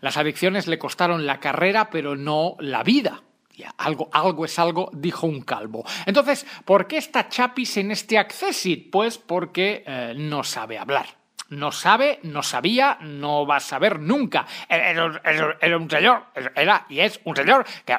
las 0.00 0.16
adicciones 0.18 0.66
le 0.66 0.78
costaron 0.78 1.26
la 1.26 1.40
carrera, 1.40 1.88
pero 1.88 2.16
no 2.16 2.56
la 2.60 2.82
vida. 2.82 3.22
Algo, 3.78 4.08
algo 4.12 4.44
es 4.44 4.58
algo, 4.58 4.90
dijo 4.92 5.26
un 5.26 5.40
calvo. 5.40 5.84
Entonces, 6.06 6.46
¿por 6.64 6.86
qué 6.86 6.98
está 6.98 7.28
Chapis 7.28 7.78
en 7.78 7.90
este 7.90 8.18
Accessit? 8.18 8.90
Pues 8.90 9.18
porque 9.18 9.84
no 10.16 10.44
sabe 10.44 10.78
hablar. 10.78 11.17
No 11.50 11.72
sabe, 11.72 12.20
no 12.24 12.42
sabía, 12.42 12.98
no 13.00 13.46
va 13.46 13.56
a 13.56 13.60
saber 13.60 14.00
nunca. 14.00 14.46
Era, 14.68 14.90
era- 15.24 15.56
era 15.60 15.76
un 15.78 15.88
señor, 15.90 16.26
era 16.54 16.84
y 16.90 17.00
es 17.00 17.20
un 17.24 17.34
señor 17.34 17.64
que 17.86 17.96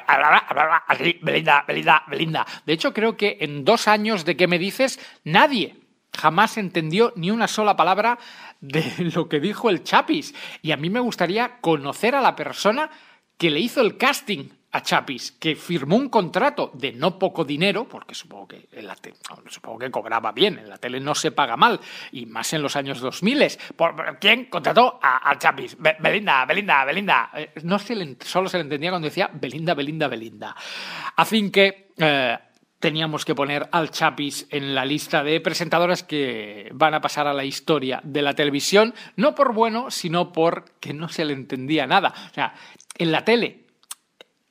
Belinda, 1.22 1.64
Belinda, 1.66 2.04
Belinda. 2.06 2.46
De 2.64 2.72
hecho, 2.72 2.92
creo 2.94 3.16
que 3.16 3.38
en 3.40 3.64
dos 3.64 3.88
años 3.88 4.24
de 4.24 4.36
que 4.36 4.46
me 4.46 4.58
dices, 4.58 5.00
nadie 5.24 5.76
jamás 6.16 6.58
entendió 6.58 7.12
ni 7.16 7.30
una 7.30 7.48
sola 7.48 7.76
palabra 7.76 8.18
de 8.60 8.84
lo 9.14 9.28
que 9.28 9.40
dijo 9.40 9.68
el 9.70 9.82
Chapis. 9.82 10.34
Y 10.62 10.72
a 10.72 10.76
mí 10.76 10.90
me 10.90 11.00
gustaría 11.00 11.60
conocer 11.60 12.14
a 12.14 12.20
la 12.20 12.36
persona 12.36 12.90
que 13.36 13.50
le 13.50 13.60
hizo 13.60 13.80
el 13.80 13.96
casting 13.96 14.48
a 14.72 14.82
Chapis, 14.82 15.32
que 15.32 15.56
firmó 15.56 15.96
un 15.96 16.08
contrato 16.08 16.70
de 16.74 16.92
no 16.92 17.18
poco 17.18 17.44
dinero, 17.44 17.88
porque 17.88 18.14
supongo 18.14 18.48
que, 18.48 18.68
supongo 19.48 19.78
que 19.78 19.90
cobraba 19.90 20.32
bien, 20.32 20.58
en 20.58 20.68
la 20.68 20.78
tele 20.78 21.00
no 21.00 21.14
se 21.14 21.32
paga 21.32 21.56
mal, 21.56 21.80
y 22.12 22.26
más 22.26 22.52
en 22.52 22.62
los 22.62 22.76
años 22.76 23.00
2000. 23.00 23.46
¿Por, 23.76 24.18
quién 24.20 24.44
contrató 24.46 24.98
a, 25.02 25.28
a 25.30 25.38
Chapis? 25.38 25.76
Be- 25.78 25.96
Belinda, 26.00 26.44
Belinda, 26.44 26.84
Belinda. 26.84 27.30
Eh, 27.34 27.50
No 27.64 27.78
se 27.78 27.96
le, 27.96 28.16
solo 28.24 28.48
se 28.48 28.58
le 28.58 28.62
entendía 28.62 28.90
cuando 28.90 29.06
decía 29.08 29.30
Belinda, 29.32 29.74
Belinda, 29.74 30.08
Belinda. 30.08 30.56
Así 31.16 31.50
que... 31.50 31.88
eh, 31.98 32.38
teníamos 32.80 33.26
que 33.26 33.34
poner 33.34 33.68
al 33.72 33.90
Chapis 33.90 34.46
en 34.48 34.74
la 34.74 34.86
lista 34.86 35.22
de 35.22 35.38
presentadoras 35.42 36.02
que 36.02 36.70
van 36.72 36.94
a 36.94 37.00
pasar 37.02 37.26
a 37.26 37.34
la 37.34 37.44
historia 37.44 38.00
de 38.02 38.22
la 38.22 38.32
televisión, 38.32 38.94
no 39.16 39.34
por 39.34 39.52
bueno, 39.52 39.90
sino 39.90 40.32
porque 40.32 40.94
no 40.94 41.10
se 41.10 41.26
le 41.26 41.34
entendía 41.34 41.86
nada. 41.86 42.14
O 42.30 42.32
sea, 42.32 42.54
en 42.96 43.12
la 43.12 43.22
tele, 43.22 43.66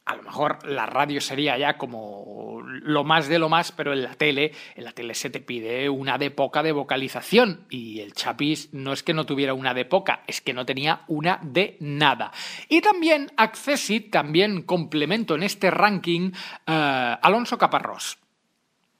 a 0.09 0.15
lo 0.15 0.23
mejor 0.23 0.67
la 0.67 0.87
radio 0.87 1.21
sería 1.21 1.55
ya 1.59 1.77
como 1.77 2.61
lo 2.63 3.03
más 3.03 3.27
de 3.27 3.37
lo 3.37 3.47
más, 3.47 3.71
pero 3.71 3.93
en 3.93 4.01
la 4.01 4.15
tele, 4.15 4.53
en 4.75 4.83
la 4.83 4.91
tele 4.91 5.13
se 5.13 5.29
te 5.29 5.39
pide 5.39 5.87
una 5.87 6.17
de 6.17 6.31
poca 6.31 6.63
de 6.63 6.71
vocalización 6.71 7.67
y 7.69 7.99
el 7.99 8.13
Chapis 8.13 8.73
no 8.73 8.91
es 8.91 9.03
que 9.03 9.13
no 9.13 9.27
tuviera 9.27 9.53
una 9.53 9.75
de 9.75 9.85
poca, 9.85 10.23
es 10.25 10.41
que 10.41 10.55
no 10.55 10.65
tenía 10.65 11.01
una 11.07 11.39
de 11.43 11.77
nada. 11.79 12.31
Y 12.69 12.81
también 12.81 13.31
Accessit, 13.37 14.09
también 14.11 14.63
complemento 14.63 15.35
en 15.35 15.43
este 15.43 15.69
ranking, 15.69 16.31
eh, 16.65 17.15
Alonso 17.21 17.59
Caparrós. 17.59 18.17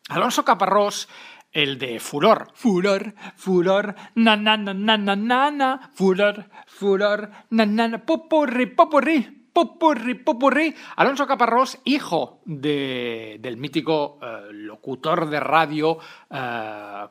Alonso 0.09 0.45
Caparrós, 0.45 1.09
el 1.51 1.79
de 1.79 1.99
Furor. 1.99 2.51
Furor, 2.53 3.15
furor, 3.35 3.95
na 4.13 4.35
na 4.35 4.57
na 4.57 4.75
na 4.75 4.95
na 4.95 5.15
na 5.15 5.49
na, 5.49 5.91
furor, 5.95 6.45
furor, 6.67 7.31
na 7.49 7.65
na 7.65 7.87
na, 7.87 7.97
popurri, 8.05 8.67
popurri. 8.67 9.38
Popurri, 9.53 10.15
popurri. 10.15 10.73
Alonso 10.95 11.25
Caparrós, 11.27 11.79
hijo 11.85 12.41
de, 12.45 13.37
del 13.39 13.57
mítico 13.57 14.19
eh, 14.21 14.49
locutor 14.51 15.29
de 15.29 15.39
radio, 15.39 15.97
eh, 16.29 17.05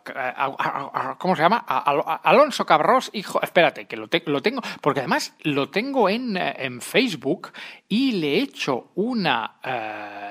¿cómo 1.18 1.36
se 1.36 1.42
llama? 1.42 1.58
Alonso 1.58 2.64
Caparrós, 2.64 3.10
hijo, 3.12 3.40
espérate, 3.42 3.86
que 3.86 3.96
lo, 3.96 4.08
te- 4.08 4.22
lo 4.26 4.40
tengo, 4.40 4.62
porque 4.80 5.00
además 5.00 5.34
lo 5.42 5.68
tengo 5.70 6.08
en, 6.08 6.36
eh, 6.36 6.54
en 6.58 6.80
Facebook 6.80 7.50
y 7.88 8.12
le 8.12 8.34
he 8.38 8.42
hecho 8.42 8.90
una, 8.94 9.56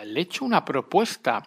le 0.05 0.19
he 0.19 0.23
hecho 0.23 0.45
una 0.45 0.63
propuesta 0.63 1.43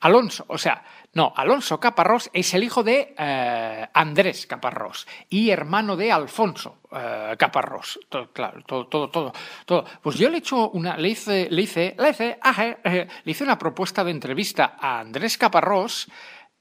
Alonso, 0.00 0.44
o 0.48 0.58
sea, 0.58 0.84
no, 1.16 1.32
Alonso 1.34 1.80
Caparrós 1.80 2.28
es 2.34 2.52
el 2.52 2.62
hijo 2.62 2.82
de 2.82 3.14
eh, 3.16 3.88
Andrés 3.94 4.46
Caparrós 4.46 5.06
y 5.30 5.48
hermano 5.48 5.96
de 5.96 6.12
Alfonso 6.12 6.80
eh, 6.92 7.34
Caparrós. 7.38 7.98
Todo, 8.10 8.30
claro, 8.34 8.62
todo, 8.66 8.86
todo, 8.86 9.08
todo, 9.08 9.32
todo. 9.64 9.84
Pues 10.02 10.18
yo 10.18 10.28
le 10.28 10.36
he 10.36 10.38
hecho 10.40 10.68
una, 10.68 10.98
le 10.98 11.08
hice, 11.08 11.48
le 11.50 11.62
hice, 11.62 11.96
le 11.98 12.10
hice, 12.10 12.38
eh, 12.84 13.08
le 13.24 13.32
hice 13.32 13.44
una 13.44 13.56
propuesta 13.56 14.04
de 14.04 14.10
entrevista 14.10 14.76
a 14.78 15.00
Andrés 15.00 15.38
Caparrós 15.38 16.06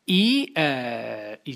y 0.05 0.53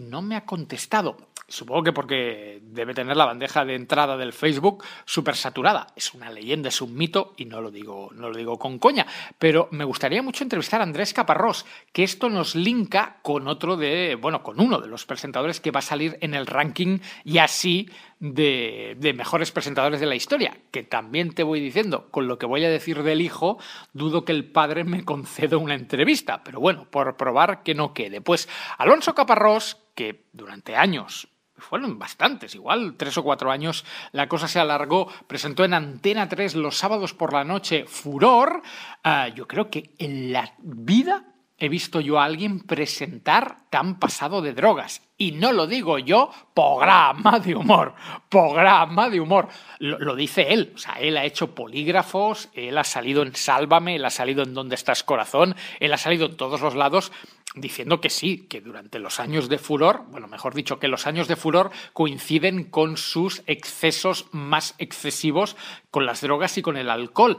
no 0.01 0.21
me 0.21 0.35
ha 0.35 0.45
contestado. 0.45 1.15
Supongo 1.49 1.83
que 1.83 1.93
porque 1.93 2.61
debe 2.63 2.93
tener 2.93 3.17
la 3.17 3.25
bandeja 3.25 3.65
de 3.65 3.75
entrada 3.75 4.17
del 4.17 4.33
Facebook 4.33 4.83
súper 5.05 5.35
saturada. 5.35 5.87
Es 5.95 6.13
una 6.13 6.29
leyenda, 6.31 6.69
es 6.69 6.81
un 6.81 6.95
mito 6.95 7.33
y 7.37 7.45
no 7.45 7.59
lo, 7.61 7.71
digo, 7.71 8.09
no 8.13 8.29
lo 8.29 8.37
digo 8.37 8.57
con 8.57 8.79
coña. 8.79 9.05
Pero 9.37 9.67
me 9.71 9.83
gustaría 9.83 10.21
mucho 10.21 10.43
entrevistar 10.43 10.81
a 10.81 10.83
Andrés 10.83 11.13
Caparrós, 11.13 11.65
que 11.91 12.03
esto 12.03 12.29
nos 12.29 12.55
linka 12.55 13.17
con 13.21 13.47
otro 13.47 13.77
de, 13.77 14.15
bueno, 14.15 14.43
con 14.43 14.61
uno 14.61 14.79
de 14.79 14.87
los 14.87 15.05
presentadores 15.05 15.59
que 15.59 15.71
va 15.71 15.79
a 15.79 15.83
salir 15.83 16.17
en 16.21 16.33
el 16.33 16.45
ranking 16.45 16.99
y 17.23 17.39
así 17.39 17.89
de, 18.19 18.95
de, 18.99 19.13
mejores 19.13 19.51
presentadores 19.51 19.99
de 19.99 20.05
la 20.05 20.15
historia, 20.15 20.57
que 20.71 20.83
también 20.83 21.33
te 21.33 21.43
voy 21.43 21.61
diciendo, 21.61 22.09
con 22.11 22.27
lo 22.27 22.37
que 22.37 22.45
voy 22.45 22.65
a 22.65 22.69
decir 22.69 23.01
del 23.03 23.21
hijo, 23.21 23.59
dudo 23.93 24.25
que 24.25 24.33
el 24.33 24.45
padre 24.45 24.83
me 24.83 25.05
conceda 25.05 25.57
una 25.57 25.73
entrevista, 25.73 26.43
pero 26.43 26.59
bueno, 26.59 26.85
por 26.89 27.15
probar 27.15 27.63
que 27.63 27.75
no 27.75 27.93
quede. 27.93 28.19
Pues 28.19 28.49
Alonso 28.77 29.15
Caparrós, 29.15 29.77
que 29.95 30.25
durante 30.33 30.75
años 30.75 31.28
fueron 31.59 31.99
bastantes, 31.99 32.55
igual 32.55 32.95
tres 32.97 33.17
o 33.17 33.23
cuatro 33.23 33.51
años, 33.51 33.85
la 34.11 34.27
cosa 34.27 34.47
se 34.47 34.59
alargó, 34.59 35.11
presentó 35.27 35.63
en 35.63 35.73
Antena 35.73 36.29
3 36.29 36.55
los 36.55 36.77
sábados 36.77 37.13
por 37.13 37.33
la 37.33 37.43
noche 37.43 37.85
Furor. 37.85 38.61
Uh, 39.03 39.33
yo 39.33 39.47
creo 39.47 39.69
que 39.69 39.93
en 39.97 40.31
la 40.31 40.53
vida 40.59 41.25
he 41.57 41.69
visto 41.69 41.99
yo 41.99 42.19
a 42.19 42.25
alguien 42.25 42.61
presentar 42.61 43.69
tan 43.69 43.99
pasado 43.99 44.41
de 44.41 44.53
drogas. 44.53 45.01
Y 45.21 45.33
no 45.33 45.51
lo 45.51 45.67
digo 45.67 45.99
yo, 45.99 46.31
programa 46.53 47.39
de 47.39 47.53
humor, 47.53 47.93
programa 48.29 49.09
de 49.09 49.19
humor. 49.19 49.49
Lo, 49.79 50.15
dice 50.15 50.53
él, 50.53 50.71
o 50.73 50.77
sea, 50.77 50.93
él 50.93 51.17
ha 51.17 51.25
hecho 51.25 51.53
polígrafos, 51.53 52.47
él 52.53 52.77
ha 52.77 52.85
salido 52.85 53.21
en 53.21 53.35
Sálvame, 53.35 53.97
él 53.97 54.05
ha 54.05 54.11
salido 54.11 54.43
en 54.43 54.53
Dónde 54.53 54.75
estás 54.75 55.03
corazón, 55.03 55.57
él 55.81 55.91
ha 55.91 55.97
salido 55.97 56.27
en 56.27 56.37
todos 56.37 56.61
los 56.61 56.73
lados 56.73 57.11
diciendo 57.53 57.99
que 57.99 58.09
sí, 58.09 58.47
que 58.47 58.61
durante 58.61 58.97
los 58.97 59.19
años 59.19 59.49
de 59.49 59.57
furor, 59.57 60.05
bueno, 60.09 60.29
mejor 60.29 60.53
dicho, 60.53 60.79
que 60.79 60.87
los 60.87 61.05
años 61.05 61.27
de 61.27 61.35
furor 61.35 61.71
coinciden 61.91 62.63
con 62.63 62.95
sus 62.95 63.43
excesos 63.45 64.27
más 64.31 64.73
excesivos 64.77 65.57
con 65.91 66.05
las 66.05 66.21
drogas 66.21 66.57
y 66.57 66.61
con 66.61 66.77
el 66.77 66.89
alcohol. 66.89 67.37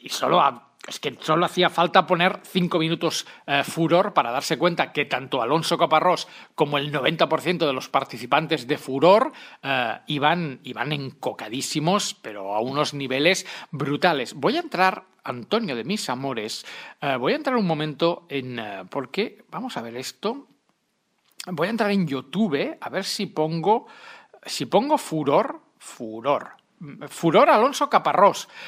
Y 0.00 0.08
solo 0.08 0.40
es 0.86 1.00
que 1.00 1.16
solo 1.20 1.46
hacía 1.46 1.68
falta 1.68 2.06
poner 2.06 2.40
cinco 2.44 2.78
minutos 2.78 3.26
eh, 3.46 3.64
furor 3.64 4.14
para 4.14 4.30
darse 4.30 4.56
cuenta 4.56 4.92
que 4.92 5.04
tanto 5.04 5.42
Alonso 5.42 5.76
Caparrós 5.76 6.28
como 6.54 6.78
el 6.78 6.92
90% 6.92 7.66
de 7.66 7.72
los 7.72 7.88
participantes 7.88 8.66
de 8.66 8.78
furor 8.78 9.32
eh, 9.62 9.98
iban, 10.06 10.60
iban 10.62 10.92
encocadísimos, 10.92 12.14
pero 12.14 12.54
a 12.54 12.60
unos 12.60 12.94
niveles 12.94 13.46
brutales. 13.70 14.34
Voy 14.34 14.56
a 14.56 14.60
entrar, 14.60 15.04
Antonio 15.24 15.74
de 15.74 15.84
mis 15.84 16.08
amores, 16.08 16.64
eh, 17.00 17.16
voy 17.16 17.32
a 17.32 17.36
entrar 17.36 17.56
un 17.56 17.66
momento 17.66 18.26
en... 18.28 18.60
¿Por 18.90 19.10
qué? 19.10 19.44
Vamos 19.50 19.76
a 19.76 19.82
ver 19.82 19.96
esto. 19.96 20.46
Voy 21.46 21.66
a 21.66 21.70
entrar 21.70 21.90
en 21.90 22.06
YouTube, 22.06 22.76
a 22.80 22.88
ver 22.88 23.04
si 23.04 23.26
pongo... 23.26 23.86
Si 24.44 24.66
pongo 24.66 24.96
furor, 24.96 25.60
furor. 25.78 26.65
Furor 27.08 27.48
Alonso 27.48 27.88
Caparrós. 27.88 28.48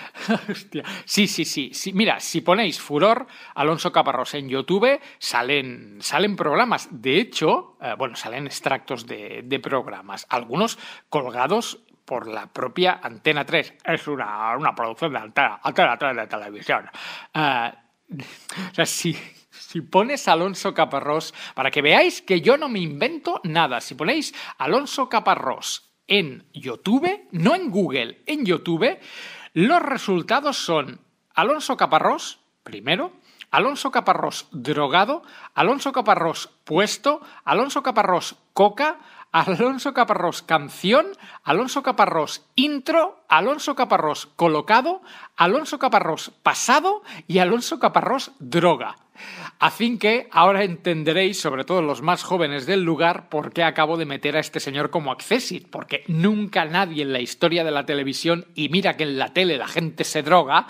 Sí, 1.04 1.26
sí, 1.26 1.44
sí, 1.44 1.70
sí. 1.72 1.92
Mira, 1.92 2.20
si 2.20 2.40
ponéis 2.40 2.80
Furor 2.80 3.26
Alonso 3.54 3.92
Caparrós 3.92 4.34
en 4.34 4.48
YouTube, 4.48 5.00
salen, 5.18 5.98
salen 6.00 6.36
programas. 6.36 6.88
De 6.90 7.18
hecho, 7.18 7.76
eh, 7.80 7.94
bueno, 7.98 8.16
salen 8.16 8.46
extractos 8.46 9.06
de, 9.06 9.42
de, 9.44 9.60
programas. 9.60 10.26
Algunos 10.28 10.78
colgados 11.08 11.80
por 12.04 12.26
la 12.26 12.46
propia 12.46 13.00
Antena 13.02 13.44
3. 13.44 13.74
Es 13.84 14.08
una, 14.08 14.56
una 14.56 14.74
producción 14.74 15.12
de 15.12 15.18
Antena, 15.18 15.60
Antena 15.62 15.96
3 15.96 16.16
de 16.16 16.26
televisión. 16.26 16.90
Uh, 17.34 17.68
o 18.70 18.74
sea, 18.74 18.86
si, 18.86 19.18
si 19.50 19.82
pones 19.82 20.26
Alonso 20.28 20.72
Caparrós, 20.72 21.34
para 21.54 21.70
que 21.70 21.82
veáis 21.82 22.22
que 22.22 22.40
yo 22.40 22.56
no 22.56 22.68
me 22.68 22.78
invento 22.78 23.40
nada, 23.44 23.80
si 23.80 23.94
ponéis 23.94 24.34
Alonso 24.56 25.08
Caparrós 25.08 25.87
en 26.08 26.44
YouTube, 26.52 27.28
no 27.30 27.54
en 27.54 27.70
Google, 27.70 28.22
en 28.26 28.44
YouTube, 28.44 28.98
los 29.54 29.80
resultados 29.80 30.56
son 30.56 31.00
Alonso 31.34 31.76
Caparrós, 31.76 32.40
primero, 32.64 33.12
Alonso 33.50 33.90
Caparrós 33.90 34.48
drogado, 34.52 35.22
Alonso 35.54 35.92
Caparrós 35.92 36.50
puesto, 36.64 37.20
Alonso 37.44 37.82
Caparrós 37.82 38.36
coca, 38.52 38.98
Alonso 39.32 39.94
Caparrós 39.94 40.42
canción, 40.42 41.06
Alonso 41.44 41.82
Caparrós 41.82 42.44
intro, 42.56 43.24
Alonso 43.28 43.74
Caparrós 43.74 44.26
colocado, 44.36 45.00
Alonso 45.36 45.78
Caparrós 45.78 46.30
pasado 46.42 47.02
y 47.26 47.38
Alonso 47.38 47.78
Caparrós 47.78 48.32
droga. 48.38 48.96
Así 49.58 49.98
que 49.98 50.28
ahora 50.30 50.64
entenderéis, 50.64 51.40
sobre 51.40 51.64
todo 51.64 51.82
los 51.82 52.02
más 52.02 52.22
jóvenes 52.22 52.66
del 52.66 52.82
lugar, 52.82 53.28
por 53.28 53.52
qué 53.52 53.62
acabo 53.62 53.96
de 53.96 54.06
meter 54.06 54.36
a 54.36 54.40
este 54.40 54.60
señor 54.60 54.90
como 54.90 55.12
Accessit, 55.12 55.68
porque 55.68 56.04
nunca 56.06 56.64
nadie 56.64 57.02
en 57.02 57.12
la 57.12 57.20
historia 57.20 57.64
de 57.64 57.70
la 57.70 57.86
televisión, 57.86 58.46
y 58.54 58.68
mira 58.68 58.96
que 58.96 59.04
en 59.04 59.18
la 59.18 59.32
tele 59.32 59.56
la 59.56 59.68
gente 59.68 60.04
se 60.04 60.22
droga, 60.22 60.66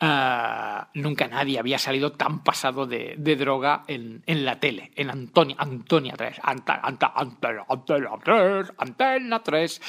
uh, 0.00 0.86
nunca 0.94 1.28
nadie 1.28 1.58
había 1.58 1.78
salido 1.78 2.12
tan 2.12 2.42
pasado 2.42 2.86
de, 2.86 3.14
de 3.18 3.36
droga 3.36 3.84
en, 3.86 4.22
en, 4.26 4.44
la 4.44 4.58
tele, 4.58 4.92
en 4.96 5.10
Antonia, 5.10 5.56
Antonia 5.58 6.14
3, 6.16 6.40
Anta, 6.42 6.80
Anta, 6.82 7.12
Antena, 7.14 7.64
Antena 7.68 8.10
3, 8.22 8.72
Antena 8.78 9.42
3 9.42 9.80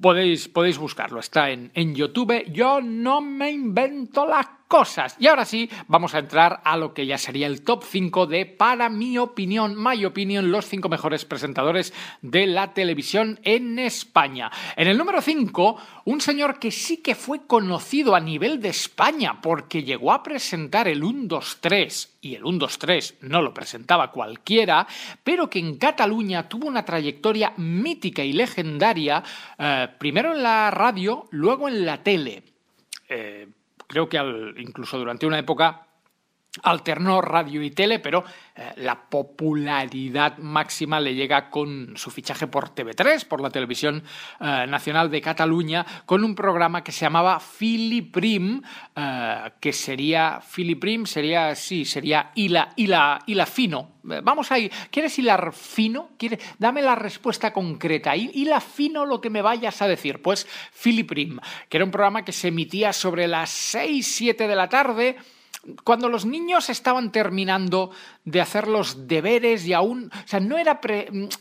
podéis, 0.00 0.48
podéis 0.48 0.78
buscarlo, 0.78 1.20
está 1.20 1.50
en, 1.50 1.70
en 1.74 1.94
YouTube. 1.94 2.44
Yo 2.52 2.80
no 2.80 3.20
me 3.20 3.50
invento 3.50 4.26
las 4.26 4.46
cosas. 4.68 5.16
Y 5.18 5.26
ahora 5.26 5.44
sí, 5.44 5.70
vamos 5.88 6.14
a 6.14 6.18
entrar 6.18 6.60
a 6.64 6.76
lo 6.76 6.92
que 6.94 7.06
ya 7.06 7.18
sería 7.18 7.46
el 7.46 7.62
top 7.62 7.84
5 7.84 8.26
de, 8.26 8.46
para 8.46 8.88
mi 8.88 9.18
opinión, 9.18 9.74
my 9.76 10.04
opinion, 10.04 10.50
los 10.50 10.66
5 10.66 10.88
mejores 10.88 11.24
presentadores 11.24 11.92
de 12.22 12.46
la 12.46 12.74
televisión 12.74 13.40
en 13.42 13.78
España. 13.78 14.50
En 14.76 14.88
el 14.88 14.98
número 14.98 15.20
5, 15.20 15.76
un 16.04 16.20
señor 16.20 16.58
que 16.58 16.70
sí 16.70 16.98
que 16.98 17.14
fue 17.14 17.46
conocido 17.46 18.14
a 18.14 18.20
nivel 18.20 18.60
de 18.60 18.70
España 18.70 19.40
porque 19.40 19.82
llegó 19.82 20.12
a 20.12 20.22
presentar 20.22 20.88
el 20.88 21.02
1, 21.02 21.26
2, 21.26 21.58
3 21.60 22.18
y 22.20 22.34
el 22.34 22.44
1, 22.44 22.58
2, 22.58 22.78
3 22.78 23.14
no 23.22 23.42
lo 23.42 23.54
presentaba 23.54 24.10
cualquiera, 24.10 24.86
pero 25.22 25.48
que 25.48 25.58
en 25.58 25.76
Cataluña 25.76 26.48
tuvo 26.48 26.66
una 26.66 26.84
trayectoria 26.84 27.52
mítica 27.56 28.24
y 28.24 28.32
legendaria, 28.32 29.22
eh, 29.58 29.88
primero 29.98 30.34
en 30.34 30.42
la 30.42 30.70
radio, 30.70 31.28
luego 31.30 31.68
en 31.68 31.86
la 31.86 32.02
tele. 32.02 32.42
Eh, 33.08 33.46
creo 33.86 34.08
que 34.08 34.18
al, 34.18 34.54
incluso 34.58 34.98
durante 34.98 35.26
una 35.26 35.38
época 35.38 35.85
alternó 36.62 37.20
radio 37.20 37.62
y 37.62 37.70
tele, 37.70 37.98
pero 37.98 38.24
eh, 38.54 38.72
la 38.76 39.08
popularidad 39.08 40.38
máxima 40.38 41.00
le 41.00 41.14
llega 41.14 41.50
con 41.50 41.94
su 41.96 42.10
fichaje 42.10 42.46
por 42.46 42.74
TV3, 42.74 43.26
por 43.26 43.40
la 43.40 43.50
televisión 43.50 44.02
eh, 44.40 44.66
nacional 44.68 45.10
de 45.10 45.20
Cataluña, 45.20 45.84
con 46.06 46.24
un 46.24 46.34
programa 46.34 46.82
que 46.82 46.92
se 46.92 47.04
llamaba 47.04 47.40
Filiprim, 47.40 48.62
eh, 48.94 49.50
que 49.60 49.72
sería 49.72 50.40
Filiprim, 50.40 51.06
sería 51.06 51.54
sí, 51.54 51.84
sería 51.84 52.30
hila, 52.34 52.72
hila, 52.76 53.20
hila 53.26 53.46
fino. 53.46 53.96
Vamos 54.06 54.52
ahí, 54.52 54.70
¿quieres 54.92 55.18
hilar 55.18 55.52
fino? 55.52 56.10
¿Quieres? 56.16 56.38
Dame 56.60 56.80
la 56.80 56.94
respuesta 56.94 57.52
concreta. 57.52 58.14
Hila 58.14 58.60
fino 58.60 59.04
lo 59.04 59.20
que 59.20 59.30
me 59.30 59.42
vayas 59.42 59.82
a 59.82 59.88
decir. 59.88 60.22
Pues 60.22 60.46
Filiprim, 60.70 61.40
que 61.68 61.78
era 61.78 61.84
un 61.84 61.90
programa 61.90 62.24
que 62.24 62.30
se 62.30 62.48
emitía 62.48 62.92
sobre 62.92 63.26
las 63.26 63.50
6, 63.50 64.06
7 64.06 64.46
de 64.46 64.54
la 64.54 64.68
tarde 64.68 65.16
cuando 65.84 66.08
los 66.08 66.24
niños 66.24 66.70
estaban 66.70 67.10
terminando 67.10 67.90
de 68.24 68.40
hacer 68.40 68.68
los 68.68 69.06
deberes 69.06 69.66
y 69.66 69.72
aún, 69.72 70.10
o 70.12 70.28
sea, 70.28 70.40
no 70.40 70.58
era, 70.58 70.80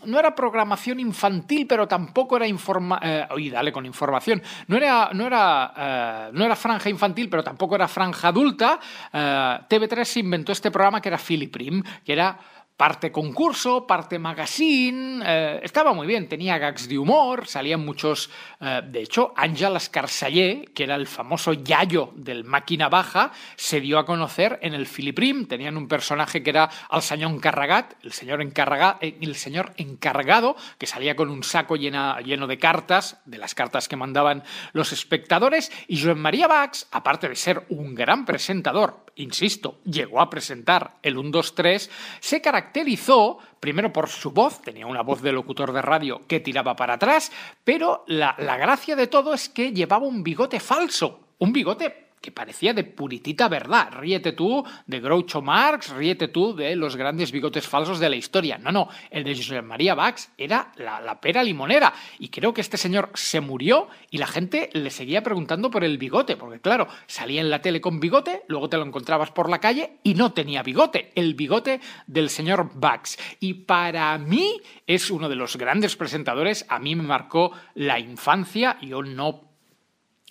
no 0.06 0.20
era 0.20 0.36
programación 0.36 1.00
infantil, 1.00 1.68
pero 1.68 1.88
tampoco 1.88 2.38
era 2.38 2.48
informa, 2.48 3.00
eh, 3.02 3.28
oye, 3.32 3.52
dale 3.52 3.72
con 3.72 3.86
información, 3.86 4.42
no 4.68 4.78
era, 4.78 5.10
no 5.14 5.26
era, 5.26 5.74
eh, 5.78 6.30
no 6.34 6.46
era 6.46 6.56
franja 6.56 6.90
infantil, 6.90 7.30
pero 7.30 7.44
tampoco 7.44 7.76
era 7.76 7.88
franja 7.88 8.30
adulta. 8.30 8.80
Eh, 9.12 9.60
TV3 9.70 10.04
se 10.04 10.20
inventó 10.20 10.52
este 10.52 10.72
programa 10.72 11.02
que 11.02 11.10
era 11.10 11.18
Filiprim, 11.18 11.84
que 12.04 12.14
era 12.14 12.38
parte 12.78 13.10
concurso, 13.12 13.88
parte 13.88 14.20
magazine, 14.20 15.24
eh, 15.26 15.60
estaba 15.64 15.94
muy 15.94 16.06
bien, 16.08 16.28
tenía 16.28 16.58
gags 16.58 16.90
de 16.90 16.98
humor, 16.98 17.48
salían 17.48 17.86
muchos, 17.86 18.30
eh, 18.60 18.82
de 18.86 19.02
hecho, 19.02 19.34
Àngel 19.38 19.78
Escarceller, 19.78 20.72
que 20.74 20.84
era 20.84 20.96
el 20.96 21.08
famoso 21.08 21.54
yayo 21.54 22.12
del 22.16 22.44
Máquina 22.44 22.90
Baja, 22.90 23.32
se 23.56 23.80
dio 23.80 23.98
a 23.98 24.06
conocer 24.06 24.60
en 24.62 24.74
el 24.74 24.88
Filiprim, 24.88 25.48
tenían 25.48 25.78
un 25.78 25.88
personaje 25.88 26.44
que 26.44 26.50
era 26.50 26.70
el 26.92 27.02
señor 27.02 27.32
encarregat, 27.32 27.94
el 28.04 28.12
señor, 28.12 28.42
eh, 28.42 29.18
el 29.22 29.36
señor 29.36 29.72
encargado, 29.78 30.58
que 30.78 30.86
salía 30.86 31.16
con 31.16 31.30
un 31.30 31.44
saco 31.44 31.78
llena, 31.78 32.20
lleno 32.20 32.46
de 32.46 32.58
cartas, 32.58 33.22
de 33.24 33.38
las 33.38 33.56
cartas 33.56 33.88
que 33.88 33.96
mandaban 33.96 34.44
los 34.74 34.92
espectadores, 34.92 35.72
y 35.88 36.02
Joan 36.02 36.20
María 36.20 36.48
Bax, 36.48 36.88
aparte 36.92 37.30
de 37.30 37.36
ser 37.36 37.64
un 37.70 37.96
gran 37.96 38.26
presentador, 38.26 39.05
insisto, 39.16 39.80
llegó 39.84 40.22
a 40.22 40.30
presentar 40.30 40.98
el 41.02 41.18
1, 41.18 41.30
2, 41.32 41.56
3, 41.56 41.90
se 42.20 42.42
caracterizó 42.42 43.38
primero 43.60 43.92
por 43.92 44.10
su 44.10 44.32
voz, 44.32 44.62
tenía 44.62 44.86
una 44.88 45.02
voz 45.02 45.22
de 45.22 45.32
locutor 45.32 45.72
de 45.74 45.82
radio 45.82 46.22
que 46.28 46.40
tiraba 46.40 46.76
para 46.76 46.96
atrás, 46.96 47.32
pero 47.64 48.04
la, 48.08 48.36
la 48.38 48.58
gracia 48.58 48.96
de 48.96 49.08
todo 49.08 49.34
es 49.34 49.50
que 49.50 49.72
llevaba 49.72 50.06
un 50.06 50.24
bigote 50.24 50.60
falso, 50.60 51.28
un 51.40 51.54
bigote 51.54 52.05
que 52.26 52.32
parecía 52.32 52.74
de 52.74 52.84
puritita 52.84 53.48
verdad. 53.48 53.90
Ríete 54.00 54.32
tú 54.32 54.66
de 54.88 55.00
Groucho 55.00 55.44
Marx, 55.44 55.92
ríete 55.92 56.28
tú 56.28 56.56
de 56.56 56.76
los 56.76 56.96
grandes 56.96 57.32
bigotes 57.32 57.68
falsos 57.68 58.00
de 58.00 58.10
la 58.10 58.16
historia. 58.16 58.58
No, 58.58 58.72
no, 58.72 58.90
el 59.12 59.24
de 59.24 59.36
José 59.36 59.62
María 59.62 59.94
Bax 59.94 60.32
era 60.36 60.72
la, 60.78 61.02
la 61.02 61.22
pera 61.22 61.44
limonera. 61.44 61.94
Y 62.18 62.30
creo 62.30 62.52
que 62.52 62.62
este 62.62 62.78
señor 62.78 63.12
se 63.14 63.42
murió 63.42 63.90
y 64.10 64.18
la 64.18 64.26
gente 64.26 64.72
le 64.74 64.90
seguía 64.90 65.22
preguntando 65.22 65.70
por 65.70 65.84
el 65.84 66.00
bigote, 66.00 66.36
porque 66.36 66.60
claro, 66.60 66.88
salía 67.06 67.42
en 67.42 67.52
la 67.52 67.62
tele 67.62 67.80
con 67.80 68.00
bigote, 68.00 68.42
luego 68.48 68.70
te 68.70 68.78
lo 68.78 68.86
encontrabas 68.86 69.30
por 69.30 69.48
la 69.48 69.60
calle 69.60 70.00
y 70.02 70.16
no 70.16 70.34
tenía 70.34 70.64
bigote, 70.64 71.12
el 71.14 71.36
bigote 71.36 71.80
del 72.08 72.32
señor 72.32 72.72
Bax. 72.74 73.20
Y 73.40 73.54
para 73.54 74.18
mí 74.18 74.60
es 74.88 75.12
uno 75.12 75.30
de 75.30 75.36
los 75.36 75.58
grandes 75.58 75.96
presentadores, 75.96 76.66
a 76.70 76.80
mí 76.80 76.96
me 76.96 77.04
marcó 77.04 77.52
la 77.76 78.00
infancia, 78.00 78.80
yo 78.82 79.04
no 79.04 79.45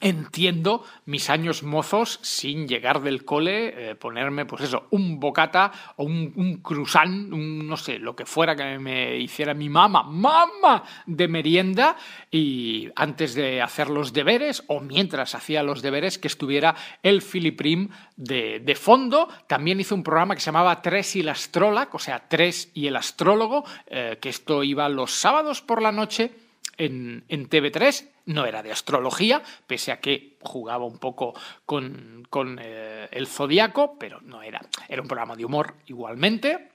entiendo 0.04 0.84
mis 1.06 1.30
años 1.30 1.62
mozos 1.62 2.20
sin 2.20 2.68
llegar 2.68 3.00
del 3.00 3.24
cole, 3.24 3.90
eh, 3.90 3.94
ponerme, 3.94 4.44
pues 4.44 4.64
eso, 4.64 4.86
un 4.90 5.18
bocata 5.18 5.72
o 5.96 6.04
un, 6.04 6.30
un 6.36 6.58
croissant, 6.58 7.32
un, 7.32 7.66
no 7.66 7.78
sé, 7.78 7.98
lo 7.98 8.14
que 8.14 8.26
fuera 8.26 8.54
que 8.54 8.78
me 8.78 9.16
hiciera 9.16 9.54
mi 9.54 9.70
mamá, 9.70 10.02
mamá 10.02 10.84
de 11.06 11.26
merienda, 11.26 11.96
y 12.30 12.90
antes 12.96 13.34
de 13.34 13.62
hacer 13.62 13.88
los 13.88 14.12
deberes 14.12 14.62
o 14.66 14.80
mientras 14.80 15.34
hacía 15.34 15.62
los 15.62 15.80
deberes, 15.80 16.18
que 16.18 16.28
estuviera 16.28 16.74
el 17.02 17.22
Filiprim 17.22 17.88
de, 18.14 18.60
de 18.60 18.74
fondo. 18.74 19.28
También 19.46 19.80
hizo 19.80 19.94
un 19.94 20.02
programa 20.02 20.34
que 20.34 20.42
se 20.42 20.46
llamaba 20.46 20.82
Tres 20.82 21.16
y 21.16 21.20
el 21.20 21.30
astrólogo, 21.30 21.88
o 21.92 21.98
sea, 21.98 22.28
Tres 22.28 22.70
y 22.74 22.88
el 22.88 22.96
astrólogo, 22.96 23.64
eh, 23.86 24.18
que 24.20 24.28
esto 24.28 24.62
iba 24.62 24.86
los 24.90 25.12
sábados 25.12 25.62
por 25.62 25.80
la 25.80 25.92
noche 25.92 26.43
en, 26.76 27.24
en, 27.28 27.48
TV3, 27.48 28.08
no 28.26 28.46
era 28.46 28.62
de 28.62 28.72
astrología, 28.72 29.42
pese 29.66 29.92
a 29.92 30.00
que 30.00 30.36
jugaba 30.40 30.84
un 30.84 30.98
poco 30.98 31.34
con, 31.66 32.26
con 32.30 32.58
eh, 32.60 33.08
el 33.10 33.26
zodiaco, 33.26 33.98
pero 33.98 34.20
no 34.20 34.42
era, 34.42 34.60
era 34.88 35.02
un 35.02 35.08
programa 35.08 35.36
de 35.36 35.44
humor 35.44 35.74
igualmente. 35.86 36.70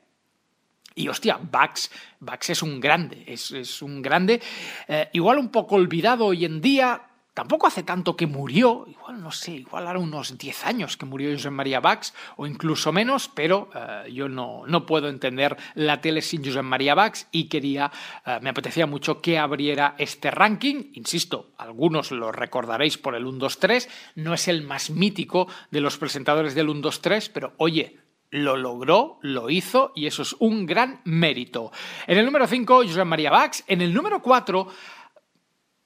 Y 0.95 1.07
hostia, 1.07 1.39
Bax, 1.41 1.91
Bax 2.19 2.49
es 2.49 2.63
un 2.63 2.79
grande, 2.79 3.23
es, 3.27 3.51
es 3.51 3.81
un 3.81 4.01
grande, 4.01 4.41
eh, 4.88 5.09
igual 5.13 5.38
un 5.38 5.49
poco 5.49 5.75
olvidado 5.75 6.25
hoy 6.25 6.45
en 6.45 6.59
día, 6.59 7.09
Tampoco 7.39 7.67
hace 7.67 7.84
tanto 7.84 8.17
que 8.17 8.28
murió, 8.28 8.86
igual 8.86 9.21
no 9.21 9.32
sé, 9.32 9.54
igual 9.54 9.88
ahora 9.88 9.99
unos 9.99 10.38
10 10.38 10.65
años 10.65 10.97
que 10.97 11.06
murió 11.06 11.32
José 11.32 11.49
María 11.49 11.80
Bax, 11.80 12.13
o 12.36 12.45
incluso 12.45 12.91
menos, 12.91 13.32
pero 13.34 13.69
uh, 13.73 14.10
yo 14.10 14.28
no, 14.28 14.63
no, 14.67 14.86
puedo 14.86 15.08
entender 15.08 15.56
la 15.73 16.02
tele 16.02 16.21
sin 16.21 16.43
José 16.43 16.62
María 16.63 16.95
Bax 16.95 17.30
y 17.32 17.45
quería, 17.45 17.93
uh, 18.25 18.43
me 18.43 18.49
apetecía 18.49 18.88
mucho 18.88 19.21
que 19.21 19.39
abriera 19.39 19.95
este 19.97 20.32
ranking. 20.32 20.91
Insisto, 20.95 21.52
algunos 21.58 22.12
lo 22.12 22.34
recordaréis 22.34 22.97
por 22.97 23.15
el 23.15 23.25
1-2-3, 23.25 23.88
no 24.15 24.34
es 24.34 24.49
el 24.49 24.63
más 24.63 24.89
mítico 24.89 25.47
de 25.71 25.80
los 25.80 25.97
presentadores 25.97 26.56
del 26.56 26.67
1-2-3, 26.67 27.32
pero 27.34 27.54
oye, 27.56 27.99
lo 28.32 28.58
logró, 28.58 29.17
lo 29.21 29.49
hizo 29.49 29.91
y 29.95 30.08
eso 30.08 30.23
es 30.23 30.36
un 30.39 30.65
gran 30.65 31.02
mérito. 31.04 31.71
En 32.06 32.17
el 32.17 32.25
número 32.25 32.45
5, 32.47 32.84
José 32.84 33.06
María 33.06 33.32
Bax. 33.32 33.63
En 33.67 33.82
el 33.82 33.93
número 33.93 34.21
4, 34.21 34.67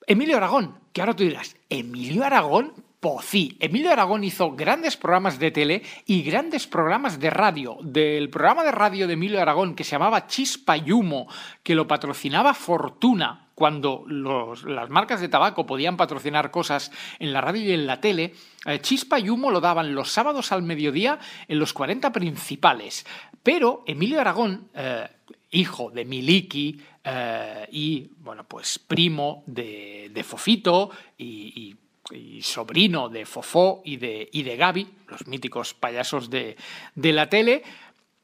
Emilio 0.08 0.38
Aragón, 0.38 0.80
que 0.92 1.02
ahora 1.02 1.16
tú 1.16 1.24
dirás, 1.24 1.56
¿Emilio 1.70 2.24
Aragón? 2.24 2.74
Pocí. 3.00 3.58
Emilio 3.60 3.92
Aragón 3.92 4.24
hizo 4.24 4.52
grandes 4.52 4.96
programas 4.96 5.38
de 5.38 5.52
tele 5.52 5.84
y 6.06 6.24
grandes 6.24 6.68
programas 6.68 7.20
de 7.20 7.30
radio. 7.30 7.78
Del 7.82 8.30
programa 8.30 8.64
de 8.64 8.72
radio 8.72 9.08
de 9.08 9.14
Emilio 9.14 9.42
Aragón 9.42 9.76
que 9.76 9.84
se 9.84 9.92
llamaba 9.92 10.26
Chispa 10.28 10.78
y 10.78 10.94
Humo, 10.94 11.28
que 11.64 11.76
lo 11.76 11.86
patrocinaba 11.86 12.54
Fortuna, 12.54 13.50
cuando 13.56 14.06
las 14.08 14.90
marcas 14.90 15.20
de 15.20 15.28
tabaco 15.28 15.66
podían 15.66 15.98
patrocinar 15.98 16.50
cosas 16.50 16.92
en 17.20 17.34
la 17.34 17.42
radio 17.42 17.64
y 17.64 17.74
en 17.74 17.86
la 17.86 18.00
tele, 18.00 18.34
eh, 18.66 18.80
Chispa 18.80 19.20
y 19.20 19.30
Humo 19.30 19.52
lo 19.52 19.60
daban 19.60 19.94
los 19.94 20.12
sábados 20.12 20.54
al 20.54 20.64
mediodía 20.64 21.20
en 21.48 21.60
los 21.60 21.74
40 21.74 22.12
principales. 22.12 23.06
Pero 23.44 23.84
Emilio 23.86 24.22
Aragón, 24.22 24.70
eh, 24.74 25.08
hijo 25.54 25.92
de 25.92 26.06
Miliki 26.06 26.82
eh, 27.04 27.68
y, 27.72 28.10
bueno, 28.20 28.44
pues 28.44 28.80
primo 28.80 29.44
de, 29.46 30.10
de 30.14 30.24
Fofito 30.24 30.90
y, 31.18 31.76
y, 32.12 32.42
sobrino 32.42 33.08
de 33.08 33.26
Fofó 33.26 33.82
y 33.86 33.96
de, 33.96 34.30
y 34.32 34.44
de 34.44 34.58
Gaby, 34.58 34.88
los 35.08 35.26
míticos 35.26 35.74
payasos 35.74 36.30
de, 36.30 36.58
de 36.96 37.14
la 37.14 37.30
tele, 37.30 37.64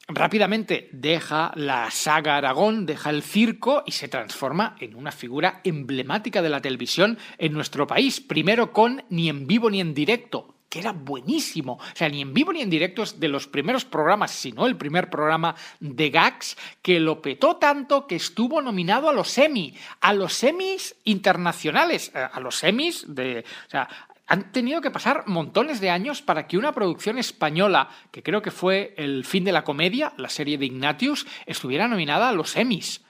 rápidamente 0.09 0.89
deja 0.91 1.53
la 1.55 1.89
saga 1.89 2.35
Aragón, 2.35 2.85
deja 2.85 3.09
el 3.09 3.23
circo 3.23 3.83
y 3.85 3.91
se 3.93 4.09
transforma 4.09 4.75
en 4.79 4.95
una 4.95 5.11
figura 5.11 5.61
emblemática 5.63 6.41
de 6.41 6.49
la 6.49 6.61
televisión 6.61 7.17
en 7.37 7.53
nuestro 7.53 7.87
país, 7.87 8.19
primero 8.19 8.73
con 8.73 9.03
Ni 9.09 9.29
en 9.29 9.47
vivo 9.47 9.69
ni 9.69 9.79
en 9.79 9.93
directo, 9.93 10.55
que 10.69 10.79
era 10.79 10.91
buenísimo. 10.91 11.73
O 11.73 11.95
sea, 11.95 12.07
ni 12.09 12.21
en 12.21 12.33
vivo 12.33 12.53
ni 12.53 12.61
en 12.61 12.69
directo 12.69 13.03
es 13.03 13.19
de 13.19 13.27
los 13.27 13.47
primeros 13.47 13.85
programas, 13.85 14.31
sino 14.31 14.67
el 14.67 14.77
primer 14.77 15.09
programa 15.09 15.55
de 15.79 16.09
Gags, 16.09 16.57
que 16.81 16.99
lo 16.99 17.21
petó 17.21 17.57
tanto 17.57 18.07
que 18.07 18.15
estuvo 18.15 18.61
nominado 18.61 19.09
a 19.09 19.13
los 19.13 19.37
Emmy, 19.37 19.73
a 19.99 20.13
los 20.13 20.43
Emmys 20.43 20.95
internacionales, 21.03 22.11
a 22.15 22.39
los 22.39 22.63
Emmys 22.63 23.05
de... 23.07 23.43
O 23.67 23.69
sea, 23.69 23.89
han 24.27 24.51
tenido 24.51 24.79
que 24.79 24.91
pasar 24.91 25.23
montones 25.25 25.81
de 25.81 25.89
años 25.89 26.21
para 26.21 26.45
que 26.45 26.59
una 26.59 26.71
producción 26.71 27.17
española, 27.17 27.89
que 28.11 28.21
creo 28.21 28.43
que 28.43 28.51
fue 28.51 28.93
El 28.95 29.25
fin 29.25 29.43
de 29.43 29.51
la 29.51 29.63
comedia, 29.63 30.13
la 30.17 30.29
serie 30.29 30.59
de 30.59 30.67
Ignatius, 30.67 31.25
estuviera 31.47 31.87
nominada 31.87 32.29
a 32.29 32.33
los 32.33 32.55
Emmys. 32.55 33.01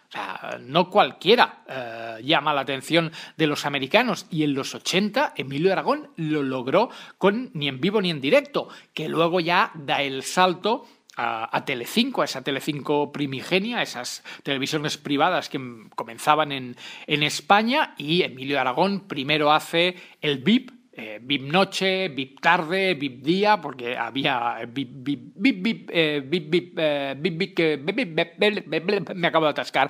No 0.61 0.89
cualquiera 0.89 1.63
eh, 1.67 2.23
llama 2.23 2.53
la 2.53 2.61
atención 2.61 3.11
de 3.37 3.47
los 3.47 3.65
americanos. 3.65 4.25
Y 4.31 4.43
en 4.43 4.53
los 4.53 4.73
80, 4.73 5.33
Emilio 5.35 5.71
Aragón 5.71 6.09
lo 6.15 6.41
logró 6.41 6.89
con 7.17 7.51
ni 7.53 7.67
en 7.67 7.79
vivo 7.79 8.01
ni 8.01 8.09
en 8.09 8.21
directo, 8.21 8.69
que 8.93 9.07
luego 9.07 9.39
ya 9.39 9.71
da 9.75 10.01
el 10.01 10.23
salto 10.23 10.87
a, 11.15 11.55
a 11.55 11.63
Telecinco, 11.63 12.21
a 12.21 12.25
esa 12.25 12.41
Telecinco 12.41 13.11
primigenia, 13.11 13.83
esas 13.83 14.23
televisiones 14.41 14.97
privadas 14.97 15.47
que 15.47 15.59
comenzaban 15.95 16.51
en, 16.51 16.75
en 17.05 17.23
España. 17.23 17.93
Y 17.97 18.23
Emilio 18.23 18.59
Aragón 18.59 19.01
primero 19.01 19.51
hace 19.51 19.95
el 20.21 20.39
VIP, 20.39 20.71
eh, 20.99 21.19
VIP 21.21 21.51
noche, 21.51 22.09
VIP 22.09 22.41
tarde, 22.41 22.93
VIP 22.95 23.23
día, 23.23 23.61
porque 23.61 23.97
había 23.97 24.57
VIP, 24.67 24.89
VIP, 24.93 25.33
VIP, 25.35 25.63
VIP, 25.63 25.89
eh, 25.89 27.15
VIP, 27.17 27.59
eh, 27.59 27.77
VIP, 27.81 29.15
me 29.15 29.27
acabo 29.27 29.45
de 29.45 29.51
atascar. 29.51 29.89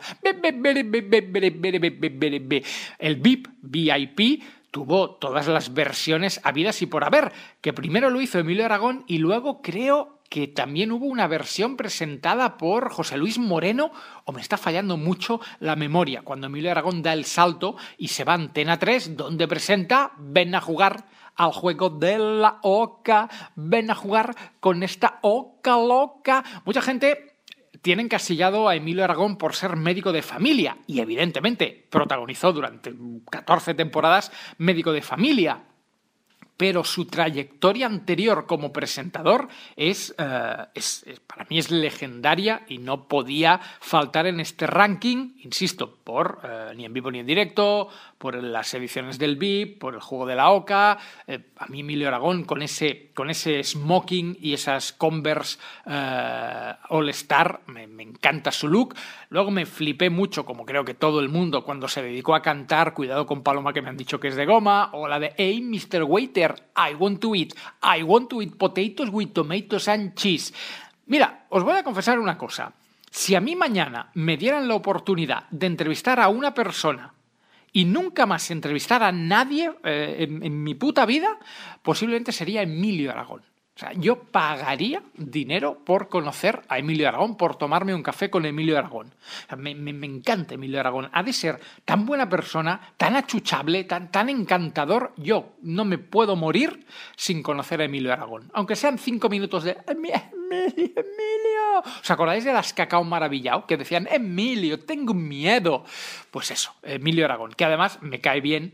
El 3.00 3.16
VIP, 3.16 3.48
VIP, 3.62 4.44
tuvo 4.72 5.16
todas 5.16 5.48
las 5.48 5.74
versiones 5.74 6.40
habidas 6.44 6.82
y 6.82 6.86
por 6.86 7.04
haber, 7.04 7.32
que 7.62 7.74
primero 7.74 8.10
lo 8.10 8.22
hizo 8.22 8.38
Emilio 8.40 8.66
Aragón 8.66 9.04
y 9.08 9.18
luego 9.18 9.62
creo 9.62 10.19
que 10.30 10.48
también 10.48 10.92
hubo 10.92 11.06
una 11.06 11.28
versión 11.28 11.76
presentada 11.76 12.58
por 12.58 12.92
José 12.92 13.18
Luis 13.18 13.40
Moreno, 13.40 13.92
o 14.26 14.32
me 14.32 14.42
está 14.42 14.58
fallando 14.58 14.96
mucho 14.96 15.42
la 15.60 15.76
memoria, 15.76 16.22
cuando 16.22 16.48
Emilio 16.48 16.72
Aragón 16.72 17.02
da 17.02 17.14
el 17.14 17.26
salto 17.26 17.76
y 17.98 18.10
se 18.10 18.24
va 18.24 18.34
a 18.34 18.36
Antena 18.36 18.78
3, 18.78 19.18
donde 19.18 19.48
presenta 19.48 20.12
Ven 20.18 20.56
a 20.56 20.62
jugar 20.62 21.06
al 21.36 21.52
juego 21.52 21.90
de 21.90 22.20
la 22.20 22.60
oca, 22.64 23.30
ven 23.56 23.90
a 23.90 23.96
jugar 23.96 24.36
con 24.60 24.84
esta 24.84 25.20
oca 25.22 25.78
loca. 25.78 26.44
Mucha 26.66 26.82
gente 26.82 27.38
tiene 27.82 28.04
encasillado 28.04 28.68
a 28.68 28.76
Emilio 28.76 29.06
Aragón 29.06 29.38
por 29.38 29.56
ser 29.56 29.78
médico 29.78 30.12
de 30.12 30.22
familia, 30.22 30.78
y 30.86 31.00
evidentemente 31.00 31.88
protagonizó 31.90 32.52
durante 32.52 32.94
14 33.32 33.74
temporadas 33.74 34.32
médico 34.58 34.92
de 34.92 35.02
familia, 35.02 35.64
pero 36.60 36.84
su 36.84 37.06
trayectoria 37.06 37.86
anterior 37.86 38.46
como 38.46 38.74
presentador 38.74 39.48
es, 39.78 40.14
uh, 40.20 40.64
es, 40.76 41.06
para 41.26 41.46
mí 41.50 41.58
es 41.58 41.72
legendaria 41.72 42.64
y 42.68 42.80
no 42.80 43.08
podía 43.08 43.62
faltar 43.80 44.28
en 44.28 44.42
este 44.42 44.68
ranking, 44.68 45.36
insisto, 45.42 45.96
por 46.04 46.42
uh, 46.44 46.76
ni 46.76 46.84
en 46.84 46.92
vivo 46.92 47.12
ni 47.12 47.20
en 47.20 47.26
directo, 47.26 47.88
por 48.18 48.36
las 48.44 48.74
ediciones 48.74 49.18
del 49.18 49.38
VIP, 49.38 49.80
por 49.80 49.94
el 49.94 50.02
juego 50.02 50.26
de 50.26 50.36
la 50.36 50.50
OCA, 50.50 50.98
eh, 51.28 51.40
a 51.56 51.68
mí 51.68 51.80
Emilio 51.80 52.10
Aragón 52.10 52.44
con 52.44 52.62
ese, 52.62 53.12
con 53.14 53.30
ese 53.30 53.64
smoking 53.64 54.38
y 54.42 54.52
esas 54.52 54.92
Converse 54.92 55.58
All 55.86 57.08
Star, 57.12 57.62
me, 57.68 57.88
me 57.88 58.04
encanta 58.04 58.52
su 58.52 58.68
look. 58.68 58.96
Luego 59.30 59.50
me 59.50 59.66
flipé 59.66 60.10
mucho, 60.10 60.44
como 60.44 60.66
creo 60.66 60.84
que 60.84 60.94
todo 60.94 61.22
el 61.22 61.30
mundo, 61.30 61.64
cuando 61.64 61.88
se 61.88 62.02
dedicó 62.02 62.36
a 62.36 62.42
cantar 62.42 62.94
Cuidado 62.94 63.26
con 63.26 63.44
Paloma 63.44 63.72
que 63.72 63.82
me 63.82 63.88
han 63.88 63.96
dicho 63.96 64.20
que 64.20 64.28
es 64.28 64.36
de 64.36 64.46
goma, 64.46 64.90
o 64.92 65.08
la 65.08 65.20
de 65.20 65.34
Hey, 65.38 65.62
Mr. 65.62 66.04
Waiter, 66.04 66.49
I 66.76 66.96
want 66.96 67.20
to 67.20 67.36
eat, 67.36 67.54
I 67.82 68.04
want 68.04 68.30
to 68.30 68.42
eat 68.42 68.58
potatoes 68.58 69.10
with 69.10 69.34
tomatoes 69.34 69.88
and 69.88 70.14
cheese. 70.16 70.54
Mira, 71.08 71.46
os 71.50 71.64
voy 71.64 71.78
a 71.78 71.84
confesar 71.84 72.20
una 72.20 72.38
cosa. 72.38 72.74
Si 73.12 73.36
a 73.36 73.42
mí 73.42 73.56
mañana 73.56 74.12
me 74.14 74.38
dieran 74.38 74.68
la 74.68 74.76
oportunidad 74.76 75.50
de 75.50 75.68
entrevistar 75.68 76.20
a 76.20 76.30
una 76.30 76.54
persona 76.54 77.14
y 77.72 77.86
nunca 77.86 78.26
más 78.26 78.52
entrevistar 78.52 79.04
a 79.04 79.12
nadie 79.12 79.72
eh, 79.84 80.18
en, 80.20 80.44
en, 80.44 80.64
mi 80.64 80.76
puta 80.76 81.06
vida, 81.06 81.38
posiblemente 81.82 82.32
sería 82.32 82.62
Emilio 82.62 83.12
Aragón. 83.12 83.42
O 83.80 83.82
sea, 83.82 83.94
yo 83.94 84.18
pagaría 84.24 85.02
dinero 85.16 85.78
por 85.86 86.10
conocer 86.10 86.64
a 86.68 86.80
Emilio 86.80 87.08
Aragón, 87.08 87.38
por 87.38 87.56
tomarme 87.56 87.94
un 87.94 88.04
café 88.04 88.30
con 88.30 88.46
Emilio 88.46 88.78
Aragón. 88.78 89.16
Me, 89.58 89.72
encanta 90.06 90.56
Emilio 90.56 90.82
Aragón. 90.82 91.10
Ha 91.14 91.24
de 91.24 91.32
ser 91.32 91.62
tan 91.86 92.06
buena 92.06 92.28
persona, 92.28 92.92
tan 92.98 93.16
achuchable, 93.16 93.86
tan, 93.86 94.12
tan 94.12 94.28
encantador. 94.28 95.14
Yo 95.16 95.54
no 95.62 95.86
me 95.86 95.98
puedo 95.98 96.36
morir 96.36 96.86
sin 97.16 97.42
conocer 97.42 97.80
a 97.80 97.86
Emilio 97.86 98.12
Aragón. 98.12 98.52
Aunque 98.54 98.76
sean 98.76 98.98
cinco 98.98 99.30
minutos 99.30 99.64
de 99.64 99.78
"Emi- 99.86 100.12
Emilio, 100.34 100.92
Emilio. 100.98 101.80
¿Os 102.02 102.12
acordáis 102.12 102.44
de 102.44 102.52
las 102.52 102.74
cacao 102.74 103.06
maravillado? 103.06 103.66
Que 103.66 103.78
decían, 103.78 104.10
Emilio, 104.12 104.82
tengo 104.82 105.14
miedo. 105.14 105.86
Pues 106.32 106.52
eso, 106.52 106.74
Emilio 106.84 107.24
Aragón, 107.24 107.54
que 107.54 107.64
además 107.64 108.00
me 108.02 108.20
cae 108.20 108.42
bien 108.42 108.74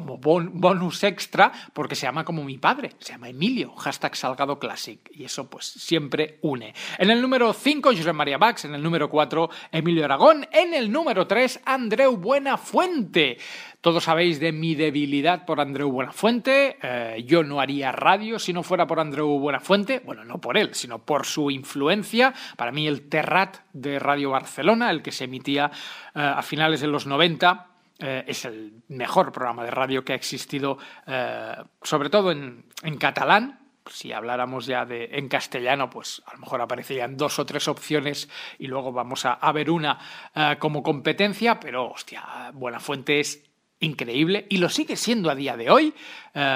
como 0.00 0.18
bon- 0.18 0.50
bonus 0.54 1.02
extra 1.04 1.50
porque 1.72 1.94
se 1.94 2.06
llama 2.06 2.24
como 2.24 2.44
mi 2.44 2.58
padre, 2.58 2.92
se 2.98 3.12
llama 3.12 3.28
Emilio, 3.28 3.74
hashtag 3.76 4.14
Salgado 4.16 4.58
Classic, 4.58 5.00
y 5.12 5.24
eso 5.24 5.48
pues 5.48 5.66
siempre 5.66 6.38
une. 6.42 6.74
En 6.98 7.10
el 7.10 7.20
número 7.22 7.52
5, 7.52 7.90
Josep 7.90 8.14
María 8.14 8.38
Bax, 8.38 8.64
en 8.66 8.74
el 8.74 8.82
número 8.82 9.08
4, 9.08 9.48
Emilio 9.72 10.04
Aragón, 10.04 10.46
en 10.52 10.74
el 10.74 10.90
número 10.92 11.26
3, 11.26 11.60
Andreu 11.64 12.16
Buenafuente. 12.16 13.38
Todos 13.80 14.04
sabéis 14.04 14.40
de 14.40 14.50
mi 14.52 14.74
debilidad 14.74 15.44
por 15.44 15.60
Andreu 15.60 15.90
Buenafuente, 15.90 16.76
eh, 16.82 17.24
yo 17.26 17.44
no 17.44 17.60
haría 17.60 17.92
radio 17.92 18.38
si 18.38 18.52
no 18.52 18.62
fuera 18.62 18.86
por 18.86 18.98
Andreu 18.98 19.38
Buenafuente, 19.38 20.00
bueno, 20.04 20.24
no 20.24 20.40
por 20.40 20.56
él, 20.56 20.70
sino 20.74 20.98
por 20.98 21.24
su 21.24 21.50
influencia, 21.50 22.34
para 22.56 22.72
mí 22.72 22.86
el 22.88 23.08
Terrat 23.08 23.58
de 23.72 23.98
Radio 23.98 24.30
Barcelona, 24.30 24.90
el 24.90 25.02
que 25.02 25.12
se 25.12 25.24
emitía 25.24 25.70
eh, 26.14 26.20
a 26.20 26.42
finales 26.42 26.80
de 26.80 26.88
los 26.88 27.06
90, 27.06 27.68
eh, 27.98 28.24
es 28.26 28.44
el 28.44 28.82
mejor 28.88 29.32
programa 29.32 29.64
de 29.64 29.70
radio 29.70 30.04
que 30.04 30.12
ha 30.12 30.16
existido, 30.16 30.78
eh, 31.06 31.54
sobre 31.82 32.10
todo 32.10 32.30
en, 32.30 32.64
catalán. 32.98 33.60
Si 33.86 34.12
habláramos 34.12 34.66
ya 34.66 34.84
de 34.84 35.04
en 35.12 35.28
castellano, 35.28 35.88
pues 35.88 36.20
a 36.26 36.34
lo 36.34 36.40
mejor 36.40 36.60
aparecerían 36.60 37.16
dos 37.16 37.38
o 37.38 37.46
tres 37.46 37.68
opciones 37.68 38.28
y 38.58 38.66
luego 38.66 38.92
vamos 38.92 39.24
a, 39.24 39.52
ver 39.52 39.70
una 39.70 39.98
eh, 40.34 40.56
como 40.58 40.82
competencia, 40.82 41.58
pero 41.60 41.90
hostia, 41.92 42.50
Buenafuente 42.52 43.20
es 43.20 43.44
increíble 43.78 44.46
y 44.50 44.58
lo 44.58 44.68
sigue 44.68 44.96
siendo 44.96 45.30
a 45.30 45.34
día 45.34 45.56
de 45.56 45.70
hoy. 45.70 45.94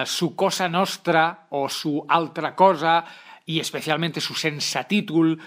Su 0.07 0.35
cosa 0.35 0.69
nostra 0.69 1.47
o 1.51 1.69
su 1.69 2.05
altra 2.09 2.55
cosa 2.57 3.05
y 3.51 3.59
especialmente 3.59 4.21
su 4.21 4.35
sensatítol, 4.35 5.33
eh, 5.37 5.41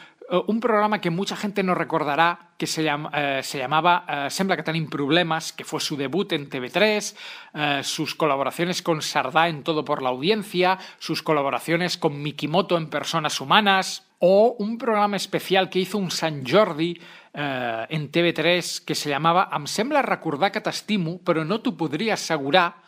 un 0.47 0.59
programa 0.59 0.99
que 1.01 1.09
mucha 1.09 1.35
gente 1.35 1.63
no 1.63 1.75
recordará, 1.75 2.51
que 2.57 2.65
se, 2.67 2.83
llam- 2.83 3.09
eh, 3.13 3.41
se 3.43 3.57
llamaba 3.57 4.05
eh, 4.07 4.29
Sembla 4.29 4.55
que 4.55 4.63
tenim 4.63 4.89
problemas, 4.89 5.51
que 5.51 5.63
fue 5.65 5.79
su 5.79 5.97
debut 5.97 6.31
en 6.33 6.49
TV3, 6.49 7.15
eh, 7.53 7.81
sus 7.83 8.15
colaboraciones 8.15 8.81
con 8.81 9.01
Sardá 9.01 9.49
en 9.49 9.63
Todo 9.63 9.83
por 9.83 10.01
la 10.01 10.09
Audiencia, 10.09 10.79
sus 10.99 11.21
colaboraciones 11.21 11.97
con 11.97 12.21
Mikimoto 12.21 12.77
en 12.77 12.89
Personas 12.89 13.41
Humanas, 13.41 14.07
o 14.19 14.55
un 14.57 14.77
programa 14.77 15.17
especial 15.17 15.69
que 15.69 15.79
hizo 15.79 15.97
un 15.97 16.09
Sant 16.09 16.49
Jordi 16.49 16.97
eh, 17.33 17.85
en 17.89 18.09
TV3 18.09 18.85
que 18.85 18.95
se 18.95 19.09
llamava 19.09 19.49
Em 19.51 19.67
sembla 19.67 20.01
recordar 20.01 20.51
que 20.53 20.61
t'estimo, 20.61 21.19
no 21.43 21.59
t'ho 21.59 21.75
podria 21.75 22.13
assegurar, 22.13 22.79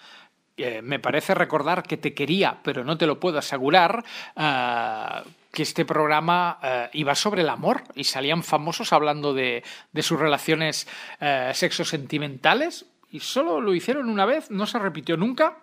eh, 0.55 0.79
me 0.81 0.99
parece 0.99 1.35
recordar 1.35 1.83
que 1.83 1.97
te 1.97 2.13
quería, 2.13 2.59
pero 2.63 2.85
no 2.85 2.97
te 2.97 3.05
lo 3.05 3.19
puedo 3.19 3.37
asegurar, 3.37 4.05
eh, 4.37 5.21
que 5.55 5.63
este 5.63 5.85
programa 5.85 6.59
eh, 6.61 6.89
iba 6.93 7.15
sobre 7.15 7.41
el 7.41 7.49
amor 7.49 7.83
y 7.95 8.03
salían 8.03 8.43
famosos 8.43 8.93
hablando 8.93 9.33
de, 9.33 9.63
de 9.91 10.03
sus 10.03 10.19
relaciones 10.19 10.87
eh, 11.19 11.51
sexosentimentales 11.55 12.85
y 13.09 13.21
solo 13.21 13.61
lo 13.61 13.73
hicieron 13.73 14.09
una 14.09 14.25
vez, 14.25 14.51
no 14.51 14.67
se 14.67 14.77
repitió 14.77 15.17
nunca 15.17 15.59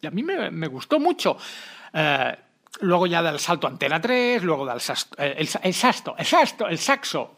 y 0.00 0.06
a 0.06 0.10
mí 0.10 0.22
me, 0.22 0.50
me 0.50 0.68
gustó 0.68 1.00
mucho. 1.00 1.36
Eh, 1.92 2.36
luego 2.80 3.06
ya 3.06 3.22
del 3.22 3.40
salto 3.40 3.66
Antena 3.66 4.00
3, 4.00 4.42
luego 4.44 4.64
del 4.64 4.80
el, 5.18 5.48
el 5.62 5.74
sasto, 5.74 6.14
el 6.16 6.24
sasto, 6.24 6.68
el 6.68 6.78
saxo, 6.78 7.36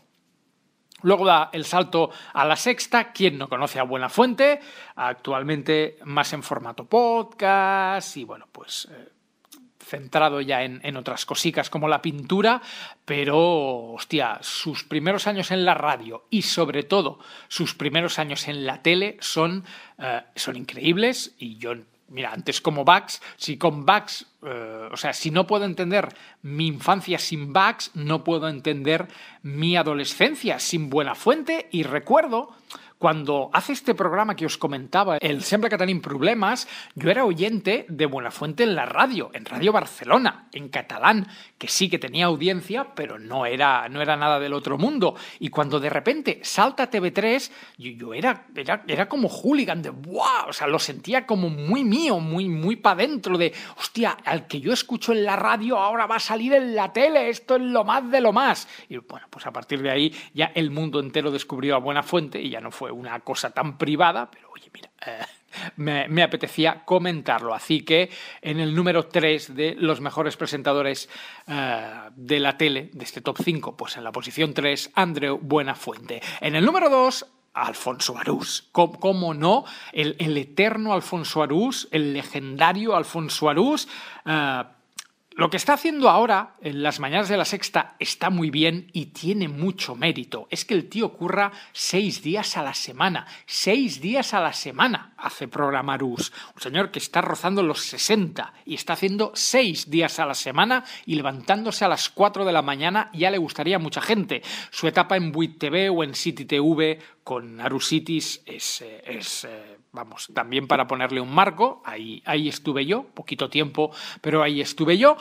Luego 1.02 1.26
da 1.26 1.50
el 1.52 1.66
salto 1.66 2.10
a 2.32 2.44
la 2.46 2.56
sexta. 2.56 3.12
¿Quién 3.12 3.36
no 3.36 3.48
conoce 3.50 3.78
a 3.78 3.82
Buenafuente? 3.82 4.60
Actualmente 4.96 5.98
más 6.04 6.32
en 6.32 6.42
formato 6.42 6.86
podcast 6.86 8.16
y 8.16 8.24
bueno, 8.24 8.48
pues 8.50 8.88
centrado 9.86 10.40
ya 10.40 10.64
en, 10.64 10.80
en 10.82 10.96
otras 10.96 11.24
cositas 11.24 11.70
como 11.70 11.88
la 11.88 12.02
pintura, 12.02 12.60
pero 13.04 13.92
hostia, 13.92 14.38
sus 14.42 14.84
primeros 14.84 15.26
años 15.26 15.50
en 15.50 15.64
la 15.64 15.74
radio 15.74 16.26
y 16.28 16.42
sobre 16.42 16.82
todo 16.82 17.18
sus 17.48 17.74
primeros 17.74 18.18
años 18.18 18.48
en 18.48 18.66
la 18.66 18.82
tele 18.82 19.16
son, 19.20 19.64
eh, 19.98 20.22
son 20.34 20.56
increíbles 20.56 21.34
y 21.38 21.56
yo 21.56 21.74
Mira, 22.08 22.32
antes 22.32 22.60
como 22.60 22.84
Bax, 22.84 23.20
si 23.36 23.58
con 23.58 23.84
Bax, 23.84 24.26
eh, 24.42 24.88
o 24.92 24.96
sea, 24.96 25.12
si 25.12 25.32
no 25.32 25.48
puedo 25.48 25.64
entender 25.64 26.14
mi 26.42 26.68
infancia 26.68 27.18
sin 27.18 27.52
Bax, 27.52 27.90
no 27.94 28.22
puedo 28.22 28.48
entender 28.48 29.08
mi 29.42 29.76
adolescencia 29.76 30.60
sin 30.60 30.88
Buenafuente. 30.88 31.68
Y 31.72 31.82
recuerdo 31.82 32.54
cuando 32.98 33.50
hace 33.52 33.72
este 33.72 33.94
programa 33.94 34.36
que 34.36 34.46
os 34.46 34.56
comentaba, 34.56 35.18
el 35.18 35.42
Siempre 35.42 35.68
que 35.68 35.76
tenim 35.76 36.00
problemas, 36.00 36.66
yo 36.94 37.10
era 37.10 37.24
oyente 37.24 37.84
de 37.88 38.06
Buenafuente 38.06 38.62
en 38.62 38.74
la 38.74 38.86
radio, 38.86 39.30
en 39.34 39.44
Radio 39.44 39.72
Barcelona, 39.72 40.48
en 40.52 40.68
catalán, 40.68 41.28
que 41.58 41.68
sí 41.68 41.90
que 41.90 41.98
tenía 41.98 42.26
audiencia, 42.26 42.94
pero 42.94 43.18
no 43.18 43.44
era, 43.44 43.88
no 43.88 44.00
era 44.00 44.16
nada 44.16 44.40
del 44.40 44.54
otro 44.54 44.78
mundo. 44.78 45.14
Y 45.40 45.50
cuando 45.50 45.78
de 45.78 45.90
repente 45.90 46.40
salta 46.42 46.84
a 46.84 46.90
TV3, 46.90 47.50
yo, 47.76 47.90
yo 47.90 48.14
era, 48.14 48.46
era, 48.54 48.82
era 48.88 49.08
como 49.08 49.28
hooligan 49.28 49.82
de 49.82 49.90
¡buah! 49.90 50.46
O 50.48 50.52
sea, 50.52 50.66
lo 50.66 50.78
sentía 50.78 51.26
como 51.26 51.50
muy 51.50 51.84
mío, 51.84 52.18
muy, 52.18 52.48
muy 52.48 52.76
para 52.76 52.96
dentro 52.96 53.36
de 53.36 53.52
hostia, 53.78 54.16
al 54.24 54.46
que 54.46 54.60
yo 54.60 54.72
escucho 54.72 55.12
en 55.12 55.24
la 55.24 55.36
radio 55.36 55.78
ahora 55.78 56.06
va 56.06 56.16
a 56.16 56.20
salir 56.20 56.54
en 56.54 56.74
la 56.74 56.92
tele, 56.92 57.28
esto 57.28 57.56
es 57.56 57.62
lo 57.62 57.84
más 57.84 58.10
de 58.10 58.20
lo 58.20 58.32
más. 58.32 58.66
Y 58.88 58.96
bueno, 58.96 59.26
pues 59.28 59.46
a 59.46 59.52
partir 59.52 59.82
de 59.82 59.90
ahí 59.90 60.14
ya 60.32 60.52
el 60.54 60.70
mundo 60.70 61.00
entero 61.00 61.30
descubrió 61.30 61.76
a 61.76 61.78
Buenafuente 61.78 62.40
y 62.40 62.50
ya 62.50 62.60
no 62.60 62.70
fue 62.70 62.85
una 62.90 63.20
cosa 63.20 63.50
tan 63.50 63.78
privada, 63.78 64.30
pero 64.30 64.50
oye, 64.50 64.70
mira. 64.72 64.90
eh, 65.06 65.24
me, 65.76 66.22
apetecía 66.22 66.84
comentarlo. 66.84 67.54
Así 67.54 67.82
que 67.82 68.10
en 68.42 68.60
el 68.60 68.74
número 68.74 69.06
3 69.06 69.54
de 69.54 69.74
los 69.78 70.00
mejores 70.00 70.36
presentadores 70.36 71.08
eh, 71.46 71.92
de 72.14 72.40
la 72.40 72.56
tele, 72.56 72.90
de 72.92 73.04
este 73.04 73.20
top 73.20 73.38
5, 73.42 73.76
pues 73.76 73.96
en 73.96 74.04
la 74.04 74.12
posición 74.12 74.54
3, 74.54 74.92
Andreu 74.94 75.38
Buenafuente. 75.38 76.20
En 76.40 76.54
el 76.56 76.64
número 76.64 76.88
2, 76.90 77.26
Alfonso 77.54 78.18
Arús. 78.18 78.68
¿Cómo, 78.72 79.00
cómo 79.00 79.34
no? 79.34 79.64
El, 79.92 80.16
el 80.18 80.36
eterno 80.36 80.92
Alfonso 80.92 81.42
Arús, 81.42 81.88
el 81.90 82.12
legendario 82.12 82.94
Alfonso 82.94 83.48
Arús. 83.48 83.88
eh, 84.26 84.62
lo 85.36 85.50
que 85.50 85.58
está 85.58 85.74
haciendo 85.74 86.08
ahora 86.08 86.56
en 86.62 86.82
las 86.82 86.98
mañanas 86.98 87.28
de 87.28 87.36
la 87.36 87.44
sexta 87.44 87.94
está 87.98 88.30
muy 88.30 88.48
bien 88.50 88.88
y 88.94 89.06
tiene 89.06 89.48
mucho 89.48 89.94
mérito. 89.94 90.48
Es 90.50 90.64
que 90.64 90.72
el 90.72 90.88
tío 90.88 91.12
curra 91.12 91.52
seis 91.72 92.22
días 92.22 92.56
a 92.56 92.62
la 92.62 92.72
semana. 92.72 93.26
Seis 93.44 94.00
días 94.00 94.32
a 94.32 94.40
la 94.40 94.54
semana 94.54 95.12
hace 95.18 95.46
programa 95.46 95.92
Arús. 95.92 96.32
Un 96.54 96.62
señor 96.62 96.90
que 96.90 96.98
está 96.98 97.20
rozando 97.20 97.62
los 97.62 97.82
60 97.82 98.54
y 98.64 98.74
está 98.76 98.94
haciendo 98.94 99.32
seis 99.34 99.90
días 99.90 100.18
a 100.20 100.24
la 100.24 100.32
semana 100.32 100.84
y 101.04 101.16
levantándose 101.16 101.84
a 101.84 101.88
las 101.88 102.08
4 102.08 102.46
de 102.46 102.52
la 102.52 102.62
mañana 102.62 103.10
ya 103.12 103.30
le 103.30 103.36
gustaría 103.36 103.76
a 103.76 103.78
mucha 103.78 104.00
gente. 104.00 104.40
Su 104.70 104.88
etapa 104.88 105.18
en 105.18 105.32
Buit 105.32 105.58
TV 105.58 105.90
o 105.90 106.02
en 106.02 106.14
City 106.14 106.46
TV 106.46 106.98
con 107.26 107.60
Arusitis 107.60 108.40
es, 108.46 108.82
eh, 108.82 109.02
es 109.04 109.42
eh, 109.42 109.78
vamos, 109.90 110.28
también 110.32 110.68
para 110.68 110.86
ponerle 110.86 111.20
un 111.20 111.34
marco, 111.34 111.82
ahí, 111.84 112.22
ahí 112.24 112.46
estuve 112.46 112.86
yo, 112.86 113.02
poquito 113.02 113.50
tiempo, 113.50 113.90
pero 114.20 114.44
ahí 114.44 114.60
estuve 114.60 114.96
yo. 114.96 115.16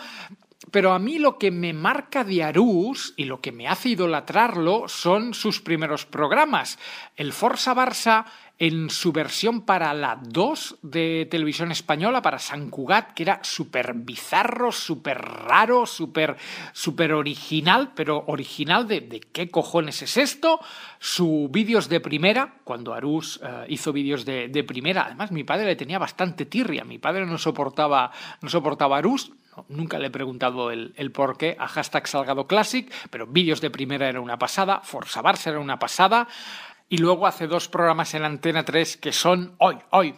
Pero 0.70 0.94
a 0.94 1.00
mí 1.00 1.18
lo 1.18 1.40
que 1.40 1.50
me 1.50 1.74
marca 1.74 2.24
de 2.24 2.44
Arús 2.44 3.16
y 3.18 3.24
lo 3.24 3.42
que 3.42 3.52
me 3.52 3.68
hace 3.68 3.90
idolatrarlo 3.90 4.88
son 4.88 5.34
sus 5.34 5.62
primeros 5.62 6.06
programas. 6.06 6.78
El 7.16 7.34
Forza 7.34 7.74
Barça 7.74 8.26
en 8.58 8.90
su 8.90 9.12
versión 9.12 9.62
para 9.62 9.94
la 9.94 10.18
2 10.22 10.78
de 10.82 11.28
televisión 11.30 11.72
española, 11.72 12.22
para 12.22 12.40
San 12.40 12.70
Cugat, 12.70 13.14
que 13.14 13.24
era 13.24 13.40
súper 13.44 13.94
bizarro, 13.94 14.72
súper 14.72 15.18
raro, 15.22 15.86
súper 15.86 16.38
súper 16.72 17.14
original, 17.14 17.92
pero 17.96 18.24
original 18.28 18.88
de, 18.88 19.02
de 19.02 19.20
qué 19.20 19.50
cojones 19.50 20.02
es 20.02 20.18
esto. 20.18 20.60
Su 21.00 21.50
vídeos 21.52 21.90
de 21.90 22.00
primera, 22.00 22.56
cuando 22.64 22.94
Arús 22.94 23.42
eh, 23.44 23.66
hizo 23.70 23.92
vídeos 23.92 24.24
de, 24.24 24.48
de 24.48 24.64
primera, 24.64 25.06
además 25.06 25.32
mi 25.32 25.44
padre 25.44 25.66
le 25.66 25.76
tenía 25.76 26.00
bastante 26.00 26.46
tirria, 26.46 26.86
mi 26.86 26.98
padre 26.98 27.26
no 27.26 27.38
soportaba, 27.38 28.12
no 28.42 28.50
soportaba 28.50 28.98
Arús, 28.98 29.34
nunca 29.68 30.00
le 30.00 30.08
he 30.08 30.12
preguntado 30.12 30.72
el, 30.72 30.94
el 30.96 31.12
por 31.12 31.38
qué 31.38 31.56
a 31.60 31.68
hashtag 31.68 32.08
Salgado 32.08 32.48
Classic, 32.48 32.92
pero 33.10 33.28
vídeos 33.28 33.62
de 33.62 33.70
primera 33.70 34.08
era 34.08 34.22
una 34.22 34.40
pasada, 34.40 34.82
Forza 34.82 35.22
era 35.46 35.60
una 35.60 35.80
pasada. 35.80 36.28
Y 36.88 37.00
luego 37.00 37.26
hace 37.26 37.48
dos 37.48 37.68
programas 37.68 38.14
en 38.14 38.24
Antena 38.24 38.64
3 38.64 38.98
que 38.98 39.12
son 39.12 39.56
hoy, 39.58 39.78
hoy, 39.90 40.16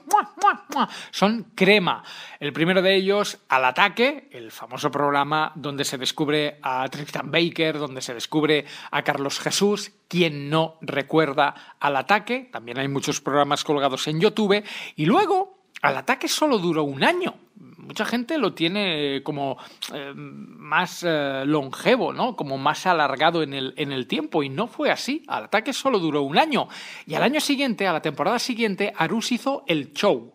son 1.12 1.52
crema. 1.56 2.04
El 2.42 2.52
primero 2.52 2.82
de 2.82 2.94
ellos, 2.96 3.40
Al 3.48 3.64
Ataque, 3.64 4.28
el 4.34 4.52
famoso 4.52 4.92
programa 4.92 5.54
donde 5.56 5.86
se 5.86 5.98
descubre 5.98 6.60
a 6.62 6.88
Tristan 6.90 7.32
Baker, 7.32 7.78
donde 7.78 8.02
se 8.02 8.14
descubre 8.14 8.66
a 8.92 9.02
Carlos 9.04 9.40
Jesús. 9.40 9.94
Quien 10.10 10.50
no 10.50 10.78
recuerda 10.82 11.76
Al 11.80 11.96
Ataque, 11.96 12.50
también 12.52 12.80
hay 12.80 12.90
muchos 12.90 13.22
programas 13.22 13.64
colgados 13.64 14.06
en 14.08 14.20
YouTube. 14.20 14.64
Y 14.98 15.06
luego, 15.06 15.57
Al 15.82 15.98
Ataque 15.98 16.28
solo 16.28 16.58
duró 16.58 16.84
un 16.84 17.04
año 17.04 17.36
mucha 17.88 18.06
gente 18.06 18.38
lo 18.38 18.54
tiene 18.54 19.22
como 19.24 19.58
eh, 19.94 20.12
más 20.14 21.04
eh, 21.08 21.44
longevo, 21.46 22.14
¿no? 22.14 22.36
Como 22.36 22.58
más 22.58 22.86
alargado 22.86 23.42
en 23.42 23.54
el, 23.54 23.74
en 23.78 23.92
el 23.92 24.08
tiempo. 24.08 24.44
Y 24.44 24.50
no 24.50 24.68
fue 24.68 24.92
así. 24.92 25.24
Al 25.28 25.46
ataque 25.46 25.74
solo 25.74 26.00
duró 26.00 26.22
un 26.22 26.38
año. 26.38 26.68
Y 27.06 27.16
al 27.16 27.24
año 27.24 27.40
siguiente, 27.40 27.88
a 27.88 27.94
la 27.94 28.02
temporada 28.02 28.40
siguiente, 28.40 28.94
Arús 28.96 29.32
hizo 29.32 29.64
el 29.68 29.94
show 29.94 30.34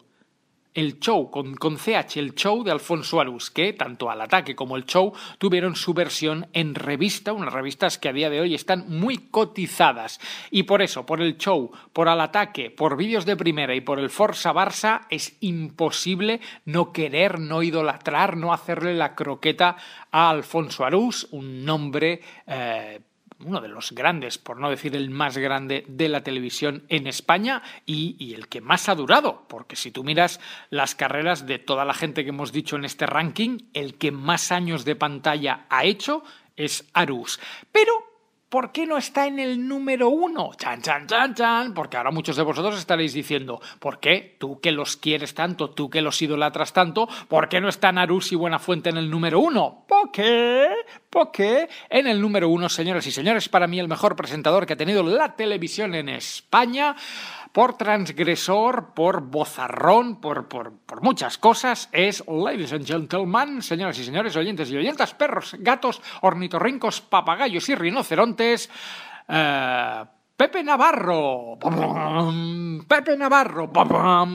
el 0.74 0.98
show 1.00 1.30
con, 1.30 1.54
con, 1.54 1.76
CH, 1.76 2.16
el 2.16 2.34
show 2.34 2.62
de 2.62 2.70
Alfonso 2.70 3.20
Arús, 3.20 3.50
que 3.50 3.72
tanto 3.72 4.10
al 4.10 4.20
ataque 4.20 4.54
como 4.54 4.76
el 4.76 4.84
show 4.84 5.12
tuvieron 5.38 5.76
su 5.76 5.94
versión 5.94 6.48
en 6.52 6.74
revista, 6.74 7.32
unas 7.32 7.52
revistas 7.52 7.98
que 7.98 8.08
a 8.08 8.12
día 8.12 8.30
de 8.30 8.40
hoy 8.40 8.54
están 8.54 8.86
muy 8.88 9.18
cotizadas. 9.18 10.20
Y 10.50 10.64
por 10.64 10.82
eso, 10.82 11.04
por 11.06 11.20
el 11.20 11.36
show, 11.36 11.70
por 11.92 12.08
al 12.08 12.20
ataque, 12.20 12.70
por 12.70 12.96
vídeos 12.96 13.26
de 13.26 13.36
primera 13.36 13.74
y 13.74 13.80
por 13.80 13.98
el 13.98 14.10
Forza 14.10 14.52
Barça, 14.52 15.02
es 15.10 15.36
imposible 15.40 16.40
no 16.64 16.92
querer, 16.92 17.38
no 17.38 17.62
idolatrar, 17.62 18.36
no 18.36 18.52
hacerle 18.52 18.94
la 18.94 19.14
croqueta 19.14 19.76
a 20.10 20.30
Alfonso 20.30 20.84
Arús, 20.84 21.28
un 21.30 21.64
nombre 21.64 22.20
eh, 22.46 23.00
uno 23.44 23.60
de 23.60 23.68
los 23.68 23.92
grandes, 23.92 24.38
por 24.38 24.58
no 24.58 24.70
decir 24.70 24.94
el 24.96 25.10
más 25.10 25.38
grande 25.38 25.84
de 25.88 26.08
la 26.08 26.22
televisión 26.22 26.84
en 26.88 27.06
España 27.06 27.62
y, 27.86 28.34
el 28.34 28.48
que 28.48 28.60
más 28.60 28.88
ha 28.88 28.94
durado, 28.94 29.46
porque 29.48 29.76
si 29.76 29.90
tú 29.90 30.04
miras 30.04 30.40
las 30.70 30.94
carreras 30.94 31.46
de 31.46 31.58
toda 31.58 31.84
la 31.84 31.94
gente 31.94 32.24
que 32.24 32.30
hemos 32.30 32.52
dicho 32.52 32.76
en 32.76 32.84
este 32.84 33.06
ranking, 33.06 33.58
el 33.74 33.98
que 33.98 34.10
más 34.10 34.52
años 34.52 34.84
de 34.84 34.96
pantalla 34.96 35.66
ha 35.68 35.84
hecho 35.84 36.22
es 36.56 36.88
Arús. 36.92 37.40
Pero 37.70 38.11
¿Por 38.52 38.70
qué 38.70 38.84
no 38.84 38.98
está 38.98 39.26
en 39.26 39.38
el 39.38 39.66
número 39.66 40.10
uno? 40.10 40.50
Chan, 40.58 40.82
chan, 40.82 41.06
chan, 41.06 41.34
chan. 41.34 41.72
Porque 41.72 41.96
ahora 41.96 42.10
muchos 42.10 42.36
de 42.36 42.42
vosotros 42.42 42.78
estaréis 42.78 43.14
diciendo, 43.14 43.62
¿por 43.78 43.98
qué? 43.98 44.36
Tú 44.38 44.60
que 44.60 44.72
los 44.72 44.98
quieres 44.98 45.32
tanto, 45.32 45.70
tú 45.70 45.88
que 45.88 46.02
los 46.02 46.20
idolatras 46.20 46.74
tanto, 46.74 47.08
¿por 47.28 47.48
qué 47.48 47.62
no 47.62 47.70
está 47.70 47.90
Narus 47.92 48.30
y 48.30 48.34
Buenafuente 48.34 48.90
en 48.90 48.98
el 48.98 49.08
número 49.10 49.40
uno? 49.40 49.86
¿Por 49.88 50.12
qué? 50.12 50.68
¿Por 51.08 51.32
qué? 51.32 51.66
En 51.88 52.06
el 52.06 52.20
número 52.20 52.50
uno, 52.50 52.68
señoras 52.68 53.06
y 53.06 53.10
señores, 53.10 53.48
para 53.48 53.66
mí 53.66 53.80
el 53.80 53.88
mejor 53.88 54.16
presentador 54.16 54.66
que 54.66 54.74
ha 54.74 54.76
tenido 54.76 55.02
la 55.02 55.34
televisión 55.34 55.94
en 55.94 56.10
España 56.10 56.94
por 57.52 57.76
transgresor, 57.76 58.94
por 58.94 59.20
bozarrón, 59.20 60.20
por, 60.20 60.48
por, 60.48 60.72
por, 60.72 61.02
muchas 61.02 61.36
cosas, 61.36 61.88
es, 61.92 62.24
ladies 62.26 62.72
and 62.72 62.86
gentlemen, 62.86 63.62
señoras 63.62 63.98
y 63.98 64.04
señores, 64.04 64.34
oyentes 64.36 64.70
y 64.70 64.76
oyentas, 64.76 65.14
perros, 65.14 65.54
gatos, 65.58 66.00
ornitorrincos, 66.22 67.02
papagayos 67.02 67.68
y 67.68 67.74
rinocerontes, 67.74 68.70
eh, 69.28 70.04
Pepe 70.34 70.64
Navarro, 70.64 71.58
Pepe 72.88 73.16
Navarro, 73.16 73.70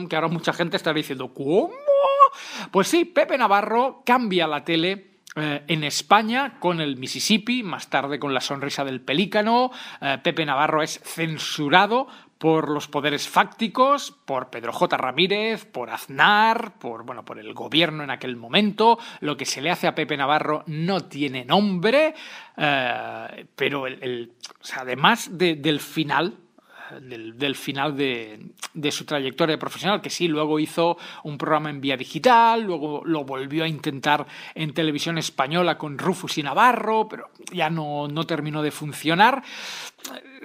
que 0.08 0.16
ahora 0.16 0.28
mucha 0.28 0.52
gente 0.52 0.76
estará 0.76 0.94
diciendo, 0.94 1.34
¿cómo? 1.34 1.70
Pues 2.70 2.88
sí, 2.88 3.04
Pepe 3.04 3.36
Navarro 3.36 4.02
cambia 4.06 4.46
la 4.46 4.64
tele 4.64 5.18
eh, 5.36 5.62
en 5.68 5.84
España 5.84 6.58
con 6.58 6.80
el 6.80 6.96
Mississippi, 6.96 7.62
más 7.62 7.90
tarde 7.90 8.18
con 8.18 8.32
la 8.32 8.40
sonrisa 8.40 8.84
del 8.84 9.00
pelícano. 9.00 9.70
Eh, 10.00 10.18
Pepe 10.22 10.46
Navarro 10.46 10.82
es 10.82 11.00
censurado 11.04 12.08
por 12.38 12.70
los 12.70 12.88
poderes 12.88 13.28
fácticos, 13.28 14.12
por 14.24 14.48
Pedro 14.48 14.72
J. 14.72 14.96
Ramírez, 14.96 15.64
por 15.64 15.90
Aznar, 15.90 16.78
por, 16.78 17.04
bueno, 17.04 17.24
por 17.24 17.38
el 17.38 17.52
gobierno 17.52 18.04
en 18.04 18.10
aquel 18.10 18.36
momento. 18.36 18.98
Lo 19.20 19.36
que 19.36 19.44
se 19.44 19.60
le 19.60 19.70
hace 19.70 19.88
a 19.88 19.94
Pepe 19.94 20.16
Navarro 20.16 20.62
no 20.66 21.00
tiene 21.00 21.44
nombre, 21.44 22.14
eh, 22.56 23.46
pero 23.56 23.86
el, 23.86 24.32
además 24.76 25.30
del 25.32 25.80
final, 25.80 26.38
del, 27.00 27.54
final 27.54 27.96
de, 27.96 28.50
de, 28.74 28.92
su 28.92 29.04
trayectoria 29.04 29.58
profesional, 29.58 30.00
que 30.00 30.10
sí, 30.10 30.28
luego 30.28 30.58
hizo 30.58 30.96
un 31.24 31.38
programa 31.38 31.70
en 31.70 31.80
vía 31.80 31.96
digital, 31.96 32.62
luego 32.62 33.02
lo 33.04 33.24
volvió 33.24 33.64
a 33.64 33.68
intentar 33.68 34.26
en 34.54 34.72
televisión 34.72 35.18
española 35.18 35.78
con 35.78 35.98
Rufus 35.98 36.38
y 36.38 36.42
Navarro, 36.42 37.08
pero 37.08 37.30
ya 37.52 37.70
no, 37.70 38.08
no 38.08 38.24
terminó 38.24 38.62
de 38.62 38.70
funcionar. 38.70 39.42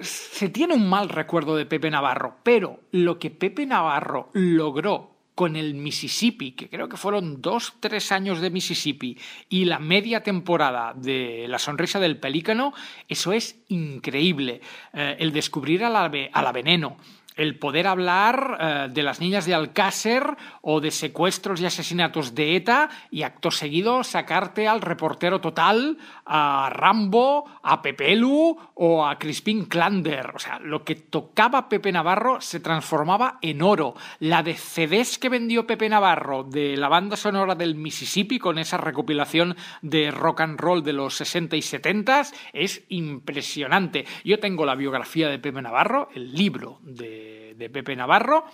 Se 0.00 0.48
tiene 0.48 0.74
un 0.74 0.88
mal 0.88 1.08
recuerdo 1.08 1.56
de 1.56 1.66
Pepe 1.66 1.90
Navarro, 1.90 2.36
pero 2.42 2.80
lo 2.92 3.18
que 3.18 3.30
Pepe 3.30 3.66
Navarro 3.66 4.30
logró 4.32 5.13
con 5.34 5.56
el 5.56 5.74
Mississippi, 5.74 6.52
que 6.52 6.68
creo 6.68 6.88
que 6.88 6.96
fueron 6.96 7.42
dos, 7.42 7.74
tres 7.80 8.12
años 8.12 8.40
de 8.40 8.50
Mississippi, 8.50 9.18
y 9.48 9.64
la 9.64 9.78
media 9.78 10.22
temporada 10.22 10.94
de 10.94 11.46
La 11.48 11.58
Sonrisa 11.58 11.98
del 11.98 12.18
Pelícano, 12.18 12.72
eso 13.08 13.32
es 13.32 13.56
increíble. 13.68 14.60
Eh, 14.92 15.16
el 15.18 15.32
descubrir 15.32 15.84
a 15.84 15.90
la, 15.90 16.04
a 16.32 16.42
la 16.42 16.52
veneno, 16.52 16.96
el 17.36 17.58
poder 17.58 17.86
hablar 17.86 18.58
eh, 18.60 18.88
de 18.92 19.02
las 19.02 19.20
niñas 19.20 19.46
de 19.46 19.54
Alcácer 19.54 20.36
o 20.62 20.80
de 20.80 20.90
secuestros 20.90 21.60
y 21.60 21.66
asesinatos 21.66 22.34
de 22.34 22.56
ETA 22.56 22.90
y 23.10 23.22
acto 23.22 23.50
seguido 23.50 24.04
sacarte 24.04 24.68
al 24.68 24.80
reportero 24.80 25.40
total, 25.40 25.98
a 26.24 26.70
Rambo, 26.72 27.44
a 27.62 27.82
Pepelu 27.82 28.56
o 28.74 29.06
a 29.06 29.18
Crispin 29.18 29.64
Klander. 29.66 30.32
O 30.34 30.38
sea, 30.38 30.58
lo 30.60 30.84
que 30.84 30.94
tocaba 30.94 31.68
Pepe 31.68 31.92
Navarro 31.92 32.40
se 32.40 32.60
transformaba 32.60 33.38
en 33.42 33.62
oro. 33.62 33.94
La 34.20 34.42
de 34.42 34.54
CDs 34.54 35.18
que 35.18 35.28
vendió 35.28 35.66
Pepe 35.66 35.88
Navarro 35.88 36.44
de 36.44 36.76
la 36.76 36.88
banda 36.88 37.16
sonora 37.16 37.54
del 37.54 37.74
Mississippi 37.74 38.38
con 38.38 38.58
esa 38.58 38.76
recopilación 38.76 39.56
de 39.82 40.10
rock 40.10 40.40
and 40.42 40.60
roll 40.60 40.82
de 40.82 40.92
los 40.92 41.16
60 41.16 41.56
y 41.56 41.62
70 41.62 42.22
es 42.52 42.84
impresionante. 42.88 44.04
Yo 44.24 44.38
tengo 44.38 44.64
la 44.64 44.74
biografía 44.74 45.28
de 45.28 45.38
Pepe 45.38 45.62
Navarro, 45.62 46.08
el 46.14 46.32
libro 46.32 46.78
de 46.82 47.23
de, 47.56 47.70
Pepe 47.70 47.96
Navarro, 47.96 48.44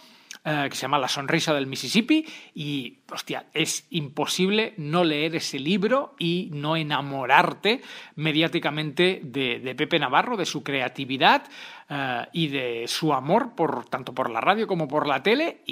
eh, 0.44 0.66
que 0.70 0.76
se 0.76 0.82
llama 0.82 0.98
La 0.98 1.08
sonrisa 1.08 1.52
del 1.54 1.66
Mississippi, 1.66 2.24
y, 2.54 2.98
hostia, 3.10 3.46
es 3.52 3.86
imposible 3.90 4.74
no 4.76 5.04
leer 5.04 5.36
ese 5.36 5.58
libro 5.58 6.14
y 6.18 6.50
no 6.52 6.76
enamorarte 6.76 7.80
mediáticamente 8.16 9.20
de, 9.22 9.74
Pepe 9.76 9.98
Navarro, 9.98 10.36
de 10.36 10.46
su 10.46 10.62
creatividad 10.62 11.42
eh, 11.88 12.26
y 12.32 12.48
de 12.48 12.84
su 12.86 13.12
amor 13.12 13.54
por 13.54 13.84
tanto 13.86 14.14
por 14.14 14.30
la 14.30 14.40
radio 14.40 14.66
como 14.66 14.88
por 14.88 15.06
la 15.06 15.22
tele 15.22 15.62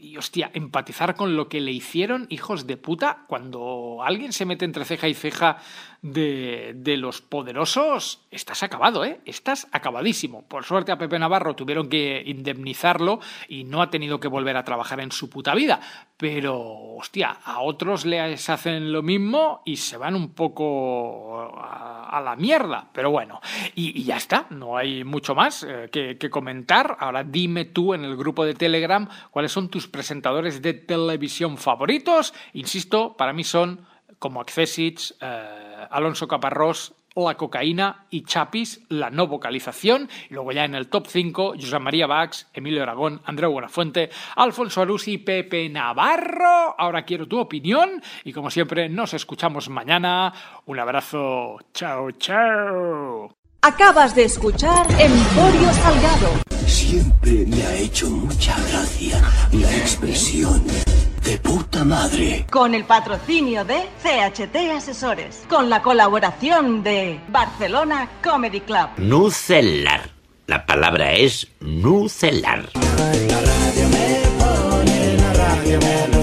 y 0.00 0.16
hostia, 0.16 0.50
empatizar 0.54 1.14
con 1.16 1.36
lo 1.36 1.48
que 1.48 1.60
le 1.60 1.72
hicieron 1.72 2.26
hijos 2.30 2.66
de 2.66 2.76
puta 2.76 3.24
cuando 3.26 4.02
alguien 4.04 4.32
se 4.32 4.44
mete 4.44 4.64
entre 4.64 4.84
ceja 4.84 5.08
y 5.08 5.14
ceja 5.14 5.58
de, 6.02 6.72
de, 6.76 6.96
los 6.96 7.20
poderosos, 7.20 8.26
estás 8.30 8.62
acabado, 8.62 9.04
¿eh? 9.04 9.20
Estás 9.24 9.66
acabadísimo. 9.72 10.42
Por 10.42 10.64
suerte 10.64 10.92
a 10.92 10.98
Pepe 10.98 11.18
Navarro 11.18 11.56
tuvieron 11.56 11.88
que 11.88 12.22
indemnizarlo 12.24 13.20
y 13.48 13.64
no 13.64 13.82
ha 13.82 13.90
tenido 13.90 14.20
que 14.20 14.28
volver 14.28 14.56
a 14.56 14.64
trabajar 14.64 15.00
en 15.00 15.10
su 15.10 15.28
puta 15.28 15.54
vida. 15.54 15.80
Pero, 16.18 16.58
hostia, 16.96 17.38
a 17.44 17.60
otros 17.60 18.04
les 18.04 18.50
hacen 18.50 18.90
lo 18.90 19.02
mismo 19.02 19.62
y 19.64 19.76
se 19.76 19.96
van 19.96 20.16
un 20.16 20.30
poco 20.30 21.56
a, 21.56 22.20
la 22.24 22.34
mierda. 22.34 22.88
Pero 22.92 23.12
bueno, 23.12 23.40
y, 23.76 24.02
ya 24.02 24.16
está, 24.16 24.46
no 24.50 24.76
hay 24.76 25.04
mucho 25.04 25.36
más 25.36 25.62
eh, 25.62 25.88
que, 25.92 26.28
comentar. 26.28 26.96
Ahora 26.98 27.22
dime 27.22 27.66
tú 27.66 27.94
en 27.94 28.04
el 28.04 28.16
grupo 28.16 28.44
de 28.44 28.54
Telegram 28.54 29.08
cuáles 29.30 29.52
son 29.52 29.68
tus 29.68 29.86
presentadores 29.86 30.60
de 30.60 30.74
televisión 30.74 31.56
favoritos. 31.56 32.34
Insisto, 32.52 33.16
para 33.16 33.32
mí 33.32 33.44
son 33.44 33.86
como 34.18 34.40
Accessits, 34.40 35.14
eh, 35.20 35.86
Alonso 35.88 36.26
Caparrós, 36.26 36.94
La 37.24 37.36
Cocaína 37.36 38.06
y 38.10 38.22
Chapis, 38.22 38.86
la 38.88 39.10
no 39.10 39.26
vocalización. 39.26 40.08
Y 40.30 40.34
luego 40.34 40.52
ya 40.52 40.64
en 40.64 40.74
el 40.74 40.88
top 40.88 41.06
5, 41.08 41.54
José 41.60 41.78
María 41.78 42.06
Bax, 42.06 42.48
Emilio 42.52 42.82
Aragón, 42.82 43.20
Andreu 43.24 43.50
Buenafuente, 43.50 44.10
Alfonso 44.36 44.82
Arús 44.82 45.08
y 45.08 45.18
Pepe 45.18 45.68
Navarro. 45.68 46.74
Ahora 46.78 47.02
quiero 47.02 47.26
tu 47.26 47.38
opinión 47.38 48.02
y 48.24 48.32
como 48.32 48.50
siempre 48.50 48.88
nos 48.88 49.14
escuchamos 49.14 49.68
mañana. 49.68 50.32
Un 50.66 50.78
abrazo. 50.78 51.58
Chao, 51.72 52.10
chao. 52.12 53.34
Acabas 53.62 54.14
de 54.14 54.24
escuchar 54.24 54.86
Emporio 55.00 55.72
Salgado. 55.72 56.57
Siempre 56.88 57.44
me 57.46 57.62
ha 57.66 57.74
hecho 57.74 58.08
mucha 58.08 58.56
gracia 58.70 59.22
la 59.52 59.76
expresión 59.76 60.62
de 61.22 61.36
puta 61.36 61.84
madre. 61.84 62.46
Con 62.50 62.74
el 62.74 62.84
patrocinio 62.84 63.62
de 63.62 63.82
CHT 64.02 64.56
Asesores. 64.74 65.42
Con 65.50 65.68
la 65.68 65.82
colaboración 65.82 66.82
de 66.82 67.20
Barcelona 67.28 68.08
Comedy 68.24 68.60
Club. 68.60 68.88
Nucelar. 68.96 70.08
La 70.46 70.64
palabra 70.64 71.12
es 71.12 71.48
nucelar. 71.60 72.70
La 72.72 73.38
radio 73.38 73.88
me 73.90 74.22
pone, 74.38 75.16
la 75.18 75.32
radio 75.34 75.78
me 75.80 76.17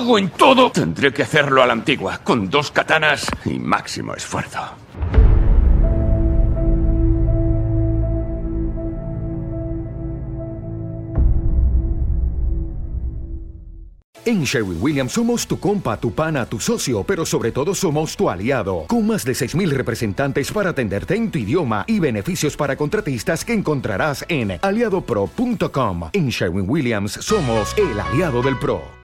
¡Cago 0.00 0.16
en 0.16 0.30
todo! 0.30 0.72
Tendré 0.72 1.12
que 1.12 1.22
hacerlo 1.24 1.62
a 1.62 1.66
la 1.66 1.74
antigua, 1.74 2.20
con 2.24 2.48
dos 2.48 2.70
katanas 2.70 3.26
y 3.44 3.58
máximo 3.58 4.14
esfuerzo. 4.14 4.58
En 14.24 14.44
Sherwin 14.44 14.78
Williams 14.80 15.12
somos 15.12 15.46
tu 15.46 15.60
compa, 15.60 15.98
tu 15.98 16.14
pana, 16.14 16.46
tu 16.46 16.58
socio, 16.58 17.04
pero 17.04 17.26
sobre 17.26 17.52
todo 17.52 17.74
somos 17.74 18.16
tu 18.16 18.30
aliado, 18.30 18.86
con 18.86 19.06
más 19.06 19.26
de 19.26 19.32
6.000 19.32 19.68
representantes 19.68 20.50
para 20.50 20.70
atenderte 20.70 21.14
en 21.14 21.30
tu 21.30 21.38
idioma 21.38 21.84
y 21.86 22.00
beneficios 22.00 22.56
para 22.56 22.74
contratistas 22.74 23.44
que 23.44 23.52
encontrarás 23.52 24.24
en 24.30 24.58
aliadopro.com. 24.62 26.08
En 26.14 26.30
Sherwin 26.30 26.64
Williams 26.66 27.12
somos 27.12 27.74
el 27.76 28.00
aliado 28.00 28.40
del 28.40 28.58
PRO. 28.58 28.98